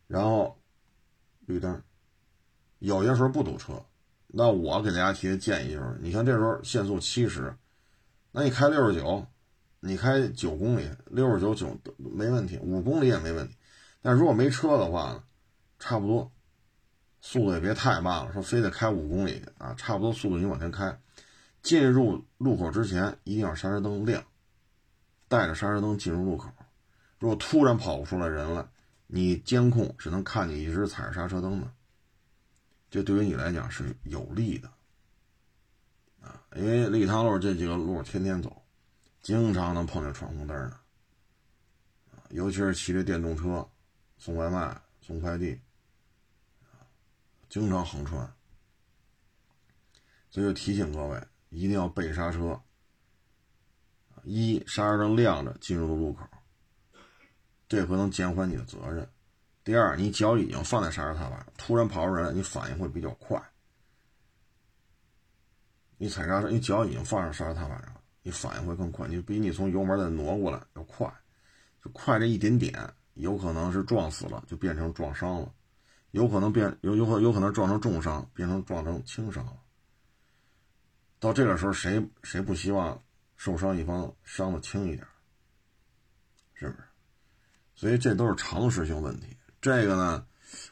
[0.07, 0.57] 然后
[1.40, 1.83] 绿灯，
[2.79, 3.85] 有些时候不堵车。
[4.35, 7.55] 那我给大家提的建议就是，你看这时候限速七十，
[8.31, 9.27] 那你开六十九，
[9.81, 13.55] 你开九公里，六十九九没问题，五公里也没问题。
[14.01, 15.23] 但如果没车的话呢，
[15.79, 16.33] 差不多，
[17.21, 20.99] 速度也别太慢了，说非得开五公里啊，差不多速度你往前开。
[21.62, 24.25] 进入路口之前一定要刹车灯亮，
[25.29, 26.49] 带着刹车灯进入路口。
[27.18, 28.71] 如果突然跑出来人了，
[29.07, 31.71] 你监控是能看你一直踩着刹车灯的。
[32.92, 34.70] 这对于你来讲是有利的，
[36.20, 38.62] 啊，因为立汤路这几个路天天走，
[39.22, 40.78] 经常能碰见闯红灯的，
[42.28, 43.66] 尤其是骑着电动车
[44.18, 45.59] 送外卖、送快递，
[47.48, 48.31] 经常横穿，
[50.28, 52.61] 所以就提醒各位一定要备刹车，
[54.22, 56.28] 一刹车灯亮着进入路口，
[57.66, 59.11] 这可能减缓你的责任。
[59.64, 63.40] 第二，你脚已经放在刹车踏板，突然跑出人，你反应会比较快。
[65.98, 71.07] 你踩刹车，你脚已经放上刹车踏板上了，你反应会更快，你比你从油门再挪过来要快，
[71.85, 75.55] 就快这一点点，有可能是撞死了，就变成撞伤了，
[76.11, 79.57] 有可能变有有可有可能撞成重伤，变成撞成轻伤了。
[81.20, 83.01] 到这个时候，谁谁不希望
[83.37, 85.07] 受伤一方伤的轻一点？
[86.55, 86.85] 是不是？
[87.77, 89.37] 所以这都是常识性问题。
[89.62, 90.27] 这个呢，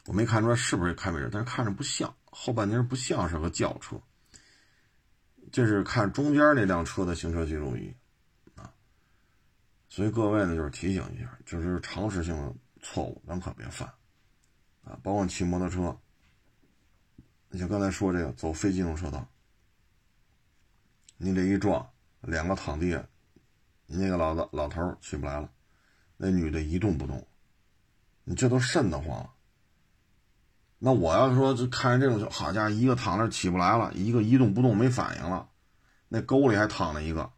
[0.05, 3.95] 我没看出来是不是凯美瑞，但是看着不像，后半截不像是个轿车。
[5.49, 7.95] 这是看中间那辆车的行车记录仪
[8.53, 8.69] 啊。
[9.87, 13.87] 所以各位呢，就是提醒一下，就是常识性的错误，咱可别犯
[14.83, 14.99] 啊。
[15.01, 15.97] 包括骑摩托车，
[17.47, 19.25] 你像刚才说这个走非机动车道，
[21.15, 23.01] 你这一撞，两个躺地，
[23.85, 25.49] 你那个老子老头起不来了，
[26.17, 27.25] 那女的一动不动。
[28.23, 29.29] 你这都瘆得慌。
[30.79, 35.47] 那我要是说，就看见这种，好家伙，一个躺那起不来了，一个一动不动没反应了，
[36.07, 37.31] 那沟里还躺着一个。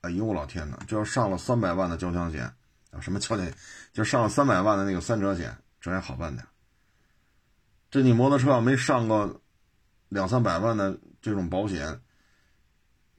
[0.00, 0.78] 哎呦我老天哪！
[0.86, 2.44] 这要上了三百万的交强险，
[2.90, 3.52] 啊什么交强，
[3.92, 6.46] 就上了三百万的那个三者险，这还好办点。
[7.90, 9.40] 这你摩托车要没上个
[10.08, 12.00] 两三百万的这种保险，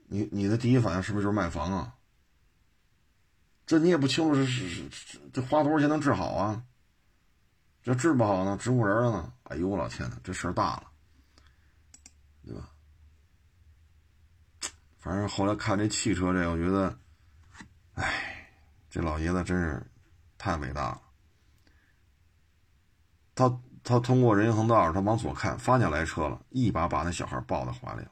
[0.08, 1.96] 你你的第一反应是不是就是卖房啊？
[3.67, 6.63] 这你也不清楚是是是这花多少钱能治好啊？
[7.84, 9.34] 这治不好呢，植物人了呢？
[9.43, 10.84] 哎呦我老天呐，这事儿大了，
[12.45, 12.69] 对吧？
[14.97, 16.97] 反正后来看这汽车这，我觉得，
[17.93, 18.49] 哎，
[18.89, 19.86] 这老爷子真是
[20.38, 21.01] 太伟大了。
[23.36, 28.11] 他他通过人行横道，他往左看，发现来车了，一把把那小孩抱在怀里了。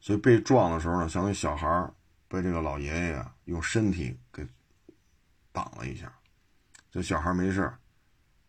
[0.00, 1.88] 所以被撞的时候呢，相当于小孩
[2.28, 4.44] 被这个老爷爷啊用身体给。
[5.56, 6.12] 挡了一下，
[6.90, 7.72] 这小孩没事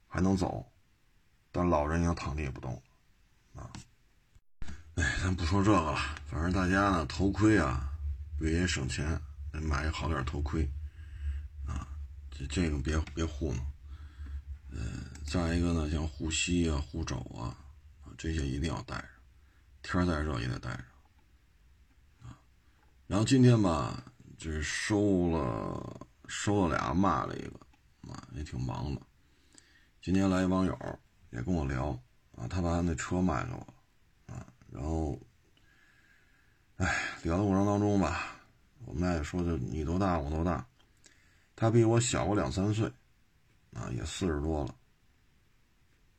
[0.09, 0.69] 还能走，
[1.53, 2.73] 但老人已经躺地也不动
[3.55, 3.71] 了啊！
[4.95, 7.89] 哎，咱不说这个了，反正大家呢，头盔啊，
[8.41, 9.17] 为也省钱，
[9.53, 10.69] 得买一好点头盔
[11.65, 11.87] 啊！
[12.29, 13.65] 这这个别别糊弄。
[14.71, 17.55] 嗯，再一个呢，像护膝啊、护肘啊，
[18.17, 19.07] 这些一定要带着，
[19.81, 20.83] 天再热也得带着
[22.27, 22.35] 啊。
[23.07, 24.03] 然后今天吧，
[24.37, 26.06] 就是收了。
[26.27, 27.59] 收了俩，卖了一个，
[28.11, 29.01] 啊，也挺忙的。
[30.01, 30.77] 今天来一网友
[31.31, 31.87] 也跟我聊，
[32.35, 35.19] 啊，他把他那车卖给我，啊，然后
[36.77, 38.39] 哎，聊的过程当中吧，
[38.85, 40.65] 我们俩也说，就你多大，我多大，
[41.55, 42.91] 他比我小个两三岁，
[43.73, 44.75] 啊，也四十多了。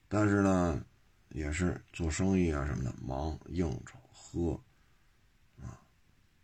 [0.08, 0.82] 但是呢，
[1.28, 4.58] 也是做生意啊什么的，忙应酬喝，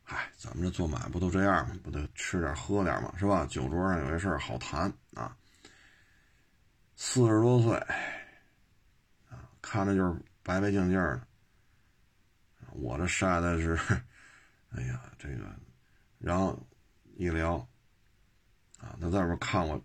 [0.04, 1.76] 哎，咱们这做买卖不都这样吗？
[1.82, 3.46] 不得吃点喝点嘛，是吧？
[3.46, 5.36] 酒桌上有些事儿好谈啊。
[6.96, 7.74] 四十多岁，
[9.28, 11.26] 啊，看着就是白白净净的。
[12.72, 13.76] 我这晒的是，
[14.70, 15.44] 哎呀，这个，
[16.18, 16.58] 然后
[17.16, 17.56] 一聊，
[18.78, 19.82] 啊，他在外边看我，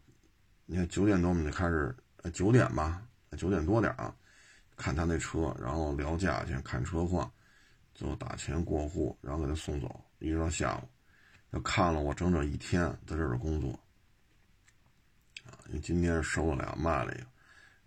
[0.65, 1.95] 你看九点多我们就开始，
[2.34, 3.01] 九点吧，
[3.38, 4.13] 九点多点啊，
[4.76, 7.32] 看他那车，然后聊价钱，看车况，
[8.00, 10.88] 最后打钱过户，然后给他送走，一直到下午，
[11.52, 13.72] 他看了我整整一天在这儿工作，
[15.43, 17.28] 啊，因为今天收了俩，卖了一个，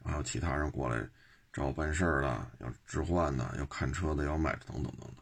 [0.05, 1.09] 然后其他人过来。
[1.51, 5.17] 找我办事儿的，要置换的，要看车的，要买等等等等。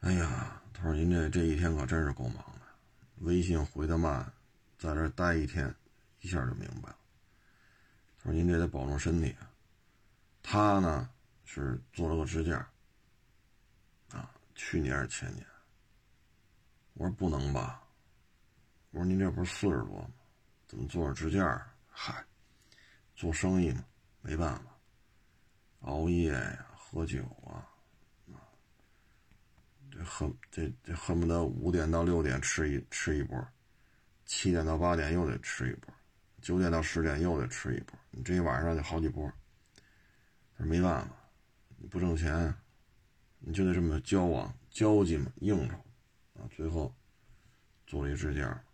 [0.00, 2.66] 哎呀，他说您这这一天可真是够忙的，
[3.18, 4.24] 微信回的慢，
[4.76, 5.72] 在这待一天，
[6.20, 6.96] 一下就明白了。
[8.18, 9.32] 他说您这得保重身体。
[10.40, 11.08] 他呢
[11.44, 12.68] 是做了个支架，
[14.54, 15.46] 去年还是前年。
[16.94, 17.82] 我说不能吧，
[18.90, 20.10] 我说您这不是四十多吗？
[20.66, 21.66] 怎么做着支架？
[21.90, 22.24] 嗨，
[23.14, 23.84] 做生意嘛，
[24.20, 24.64] 没办法。
[25.80, 27.66] 熬夜呀，喝酒啊，
[28.28, 28.38] 啊，
[29.90, 33.44] 这恨这这恨不得五点到六点吃一吃一波，
[34.24, 35.92] 七点到八点又得吃一波，
[36.40, 39.30] 九点到十点又得吃一波，你这一晚上就好几波。
[40.56, 41.14] 这没办法，
[41.78, 42.54] 你不挣钱，
[43.44, 45.76] 你就得这么交往交际嘛，应酬
[46.34, 46.94] 啊，最后
[47.86, 48.64] 做了一支架。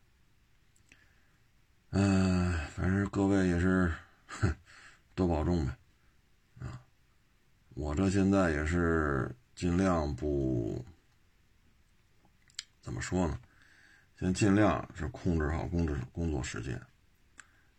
[1.90, 3.92] 嗯，反正各位也是，
[5.14, 5.74] 多保重呗。
[6.60, 6.80] 啊
[7.74, 10.84] 我这现在也是尽量不
[12.80, 13.40] 怎么说呢，
[14.18, 16.80] 先尽量是控制好工作工作时间，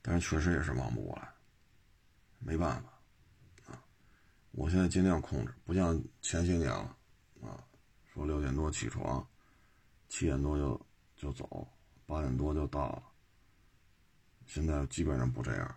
[0.02, 1.30] 但是确实也是忙不过来，
[2.40, 2.99] 没办法。
[4.52, 6.96] 我现在尽量控制，不像前些年了
[7.42, 7.64] 啊，
[8.14, 9.26] 说六点多起床，
[10.08, 11.68] 七点多就就走，
[12.06, 13.04] 八点多就到了。
[14.46, 15.76] 现在基本上不这样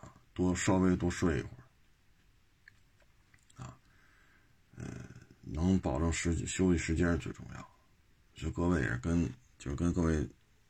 [0.00, 3.64] 啊，多稍微多睡一会儿。
[3.64, 3.76] 啊
[4.76, 4.86] 嗯，
[5.42, 7.68] 能保证时休息时间最重要，
[8.34, 9.28] 就各位也跟
[9.58, 10.24] 就是跟各位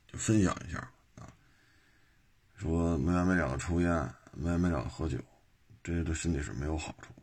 [0.07, 0.79] 就分享一下
[1.15, 1.31] 啊，
[2.55, 5.19] 说没完没了的抽烟，没完没了的喝酒，
[5.93, 7.13] 这对身体是没有好处。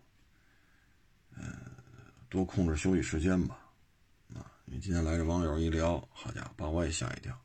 [1.34, 1.42] 嗯，
[2.28, 3.58] 多控制休息时间吧，
[4.34, 7.36] 啊，因为今天来这网友一聊，好家伙，把我也吓一跳。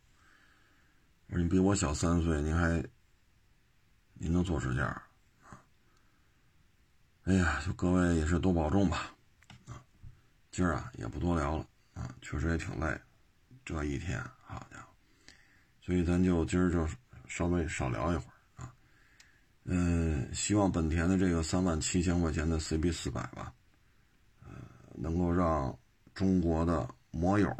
[1.26, 2.84] 我说你比我小三岁，您还
[4.14, 5.60] 您能做支架啊？
[7.24, 9.12] 哎呀，就各位也是多保重吧。
[9.66, 9.82] 啊
[10.52, 13.02] 今儿啊也不多聊了啊，确实也挺累，
[13.66, 14.88] 这一天好家伙，
[15.82, 16.88] 所以咱就今儿就
[17.28, 18.37] 稍微少聊一会儿。
[19.70, 23.54] 嗯，希望本田的这个三万七千块钱的 CB 四百吧，
[24.42, 24.50] 呃，
[24.96, 25.78] 能够让
[26.14, 27.54] 中国的摩友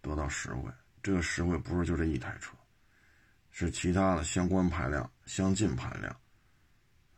[0.00, 0.70] 得到实惠。
[1.02, 2.56] 这个实惠不是就这一台车，
[3.50, 6.16] 是其他的相关排量、相近排量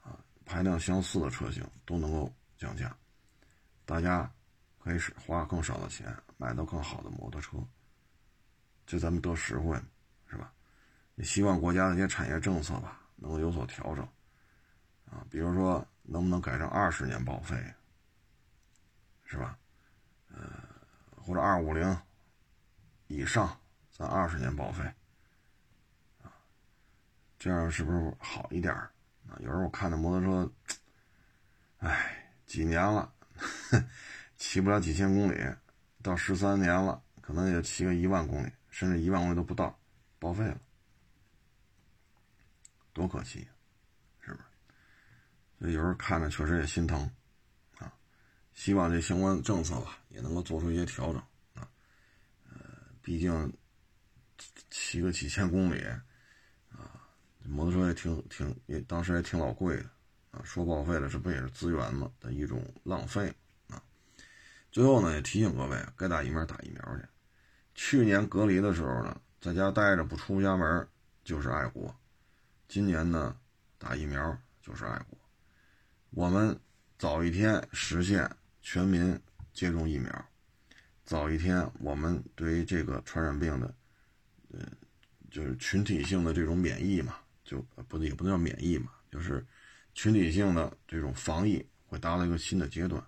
[0.02, 2.94] 啊、排量相似的车型都能够降价，
[3.86, 4.30] 大家。
[4.84, 7.56] 可以是花更少的钱买到更好的摩托车，
[8.84, 9.80] 就咱们得实惠，
[10.26, 10.52] 是吧？
[11.14, 14.04] 也希望国家的一些产业政策吧能够有所调整，
[15.08, 17.56] 啊，比如说能不能改成二十年报废，
[19.24, 19.56] 是吧？
[20.28, 20.42] 呃，
[21.16, 21.96] 或者二五零
[23.06, 23.56] 以上
[23.92, 24.82] 咱二十年报废，
[26.22, 26.34] 啊，
[27.38, 28.90] 这样是不是好一点啊？
[29.38, 30.52] 有时候我看那摩托车，
[31.78, 33.14] 哎，几年了。
[34.36, 35.40] 骑不了几千公里，
[36.02, 39.78] 到十三年了，可能也骑个一万公里，甚至一万公里都不到，
[40.18, 40.60] 报废了，
[42.92, 43.46] 多可惜，
[44.20, 44.44] 是不是？
[45.58, 47.10] 所以有时候看着确实也心疼，
[47.78, 47.92] 啊，
[48.52, 51.16] 希望这相关政策吧也能够做出一些调整
[51.54, 51.68] 啊，
[52.50, 52.54] 呃，
[53.00, 53.52] 毕竟
[54.70, 55.82] 骑个几千公里，
[56.70, 57.00] 啊，
[57.44, 59.90] 摩托车也挺挺也当时也挺老贵的，
[60.32, 63.32] 啊，说报废了，这不也是资源嘛的一种浪费
[63.68, 63.82] 啊。
[64.70, 67.06] 最后呢，也提醒各位，该打疫苗打疫苗去。
[67.74, 70.86] 去年隔离的时候呢，在家待着不出家门
[71.24, 71.94] 就是爱国。
[72.72, 73.36] 今年呢，
[73.76, 75.18] 打疫苗就是爱国。
[76.08, 76.58] 我们
[76.98, 78.26] 早一天实现
[78.62, 79.20] 全民
[79.52, 80.10] 接种疫苗，
[81.04, 83.74] 早一天我们对于这个传染病的，
[84.52, 84.60] 呃，
[85.30, 87.14] 就是群体性的这种免疫嘛，
[87.44, 89.46] 就不也不能叫免疫嘛，就是
[89.92, 93.06] 群体性的这种防疫会达到一个新的阶段。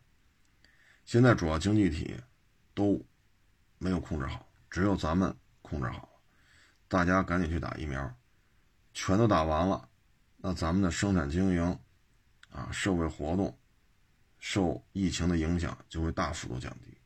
[1.07, 2.15] 现在主要经济体
[2.75, 3.03] 都
[3.79, 6.21] 没有控制好，只有咱们控制好。
[6.87, 8.15] 大家赶紧去打疫苗，
[8.95, 9.87] 全都打完了，
[10.39, 11.79] 那咱们的生产经营
[12.51, 13.55] 啊，社会活动
[14.39, 16.97] 受疫情的影响就会大幅度降低。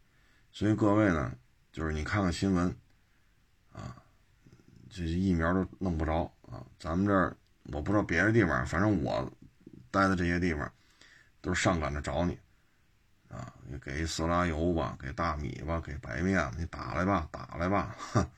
[0.52, 1.32] 所以各位呢，
[1.72, 2.68] 就是你看看新闻
[3.72, 3.96] 啊，
[4.90, 6.64] 这些疫苗都弄不着啊。
[6.78, 7.36] 咱们这儿
[7.72, 9.32] 我不知道别的地方，反正我
[9.90, 10.70] 待的这些地方
[11.40, 12.38] 都是上赶着找你
[13.28, 17.96] 啊，你给色拉油吧，给大米吧，给白面，你打来吧，打来吧。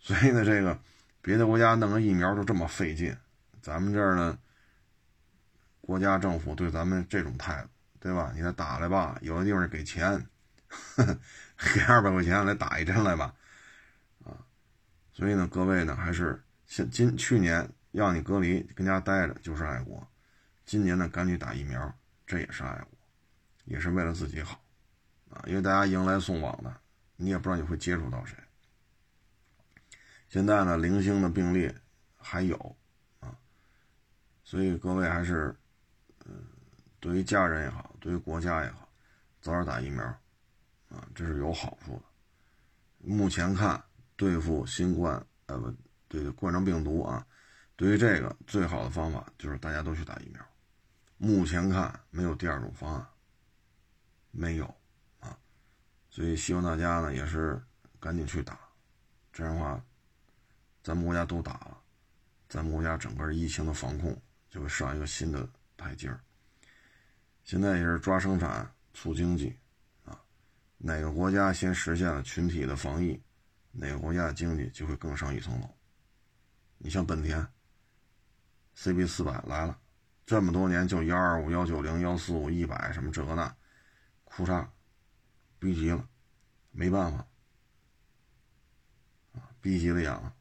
[0.00, 0.78] 所以呢，这个
[1.26, 3.16] 别的国家弄个疫苗都这么费劲，
[3.60, 4.38] 咱们这儿呢，
[5.80, 7.68] 国家政府对咱们这种态度，
[7.98, 8.32] 对吧？
[8.32, 10.24] 你再打来吧，有的地方给钱，
[11.74, 13.34] 给二百块钱来打一针来吧，
[14.24, 14.38] 啊，
[15.12, 20.06] 所以呢，各位呢，还是现今去年让你隔离跟家待着就是爱国，
[20.64, 21.92] 今年呢赶紧打疫苗，
[22.24, 22.88] 这也是爱国，
[23.64, 24.62] 也是为了自己好，
[25.30, 26.72] 啊，因为大家迎来送往的，
[27.16, 28.36] 你也不知道你会接触到谁。
[30.28, 31.72] 现在呢，零星的病例
[32.18, 32.76] 还有
[33.20, 33.38] 啊，
[34.42, 35.54] 所以各位还是，
[36.24, 36.44] 嗯，
[36.98, 38.88] 对于家人也好，对于国家也好，
[39.40, 40.04] 早点打疫苗，
[40.88, 42.02] 啊，这是有好处的。
[42.98, 43.82] 目前看，
[44.16, 45.72] 对付新冠，呃，不
[46.08, 47.24] 对，冠状病毒啊，
[47.76, 50.44] 对于这个最好的方法就是大家都去打疫苗。
[51.18, 53.06] 目前看没有第二种方案，
[54.32, 54.66] 没有
[55.20, 55.38] 啊，
[56.10, 57.62] 所以希望大家呢也是
[58.00, 58.58] 赶紧去打，
[59.32, 59.80] 这样的话。
[60.86, 61.82] 咱们国家都打了，
[62.48, 64.16] 咱们国家整个疫情的防控
[64.48, 65.44] 就会上一个新的
[65.76, 66.20] 台阶儿。
[67.42, 69.58] 现在也是抓生产促经济，
[70.04, 70.16] 啊，
[70.78, 73.20] 哪个国家先实现了群体的防疫，
[73.72, 75.68] 哪个国家的经济就会更上一层楼。
[76.78, 77.44] 你像本田
[78.76, 79.76] ，CB 四百来了，
[80.24, 83.52] 这么多年就幺二五、幺九零、幺四五、一百什么这个那，
[84.22, 84.64] 库嚓，
[85.58, 86.08] 逼急了，
[86.70, 87.26] 没办法，
[89.32, 90.32] 啊，逼急了眼了。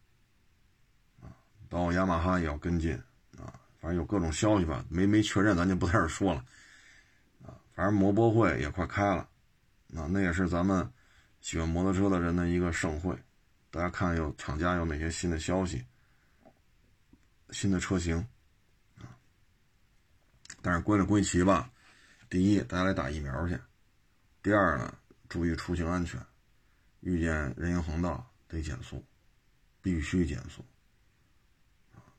[1.76, 2.94] 然后雅马哈也要跟进
[3.38, 3.52] 啊，
[3.82, 6.46] 反正有各种消息吧，没没确认，咱就不在这说了
[7.44, 7.52] 啊。
[7.74, 9.28] 反正摩博会也快开了，
[9.94, 10.90] 啊，那也是咱们
[11.42, 13.14] 喜欢摩托车的人的一个盛会。
[13.72, 15.84] 大家看有厂家有哪些新的消息、
[17.50, 18.26] 新的车型
[19.00, 19.12] 啊？
[20.62, 21.70] 但是归了归齐吧，
[22.30, 23.58] 第一，大家来打疫苗去；
[24.42, 24.98] 第二呢，
[25.28, 26.26] 注意出行安全，
[27.02, 29.04] 遇见人行横道得减速，
[29.82, 30.64] 必须减速。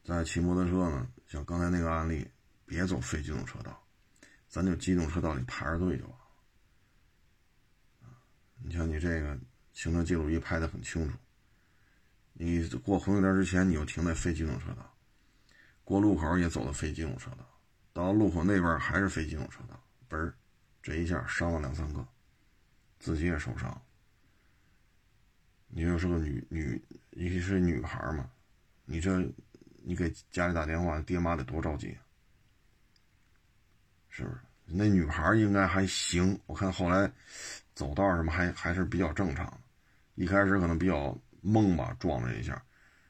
[0.07, 2.25] 在骑摩托车呢，像刚才那个案例，
[2.65, 3.85] 别走非机动车道，
[4.49, 6.27] 咱就机动车道里排着队就完了。
[8.63, 9.37] 你像你这个
[9.73, 11.19] 行车记录仪拍的很清楚，
[12.35, 14.95] 你过红绿灯之前你就停在非机动车道，
[15.83, 17.39] 过路口也走了非机动车道，
[17.93, 20.33] 到路口那边还是非机动车道，嘣儿，
[20.81, 22.07] 这一下伤了两三个，
[23.01, 23.83] 自己也受伤。
[25.67, 26.81] 你又是个女女，
[27.11, 28.31] 你是女孩嘛，
[28.85, 29.29] 你这。
[29.89, 31.97] 你给家里打电话，爹妈得多着急，
[34.09, 34.41] 是不是？
[34.65, 37.09] 那女孩应该还行，我看后来
[37.73, 39.61] 走道什么还还是比较正常。
[40.17, 42.61] 一开始可能比较懵吧，撞了一下，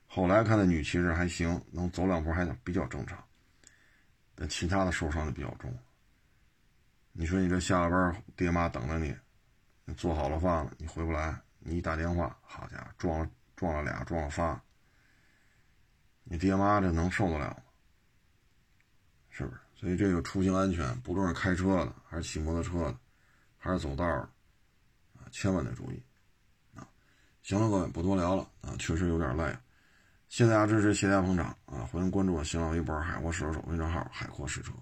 [0.06, 3.24] 后来看那女骑士还行，能走两步还比较正常。
[4.34, 5.74] 但其他的受伤就比较重。
[7.12, 9.16] 你说你这下了班，爹妈等着你，
[9.86, 14.62] 你做好了饭了，你回不来，你一打电话，好家伙，撞了撞了俩，撞了仨。
[16.28, 17.56] 你爹妈这能受得了吗？
[19.30, 19.60] 是不是？
[19.74, 22.98] 所以这个出行安全，不论是开车的，还是骑摩托车的，
[23.58, 24.20] 还是走道的，
[25.18, 26.02] 啊，千万得注意。
[26.74, 26.88] 啊，
[27.42, 29.56] 行了，各位，不多聊了啊，确实有点累。
[30.28, 31.86] 谢谢大家支持，谢谢大家捧场啊！
[31.92, 34.72] 欢迎关注我新浪微博“海阔试车手”微信号“海阔试车”。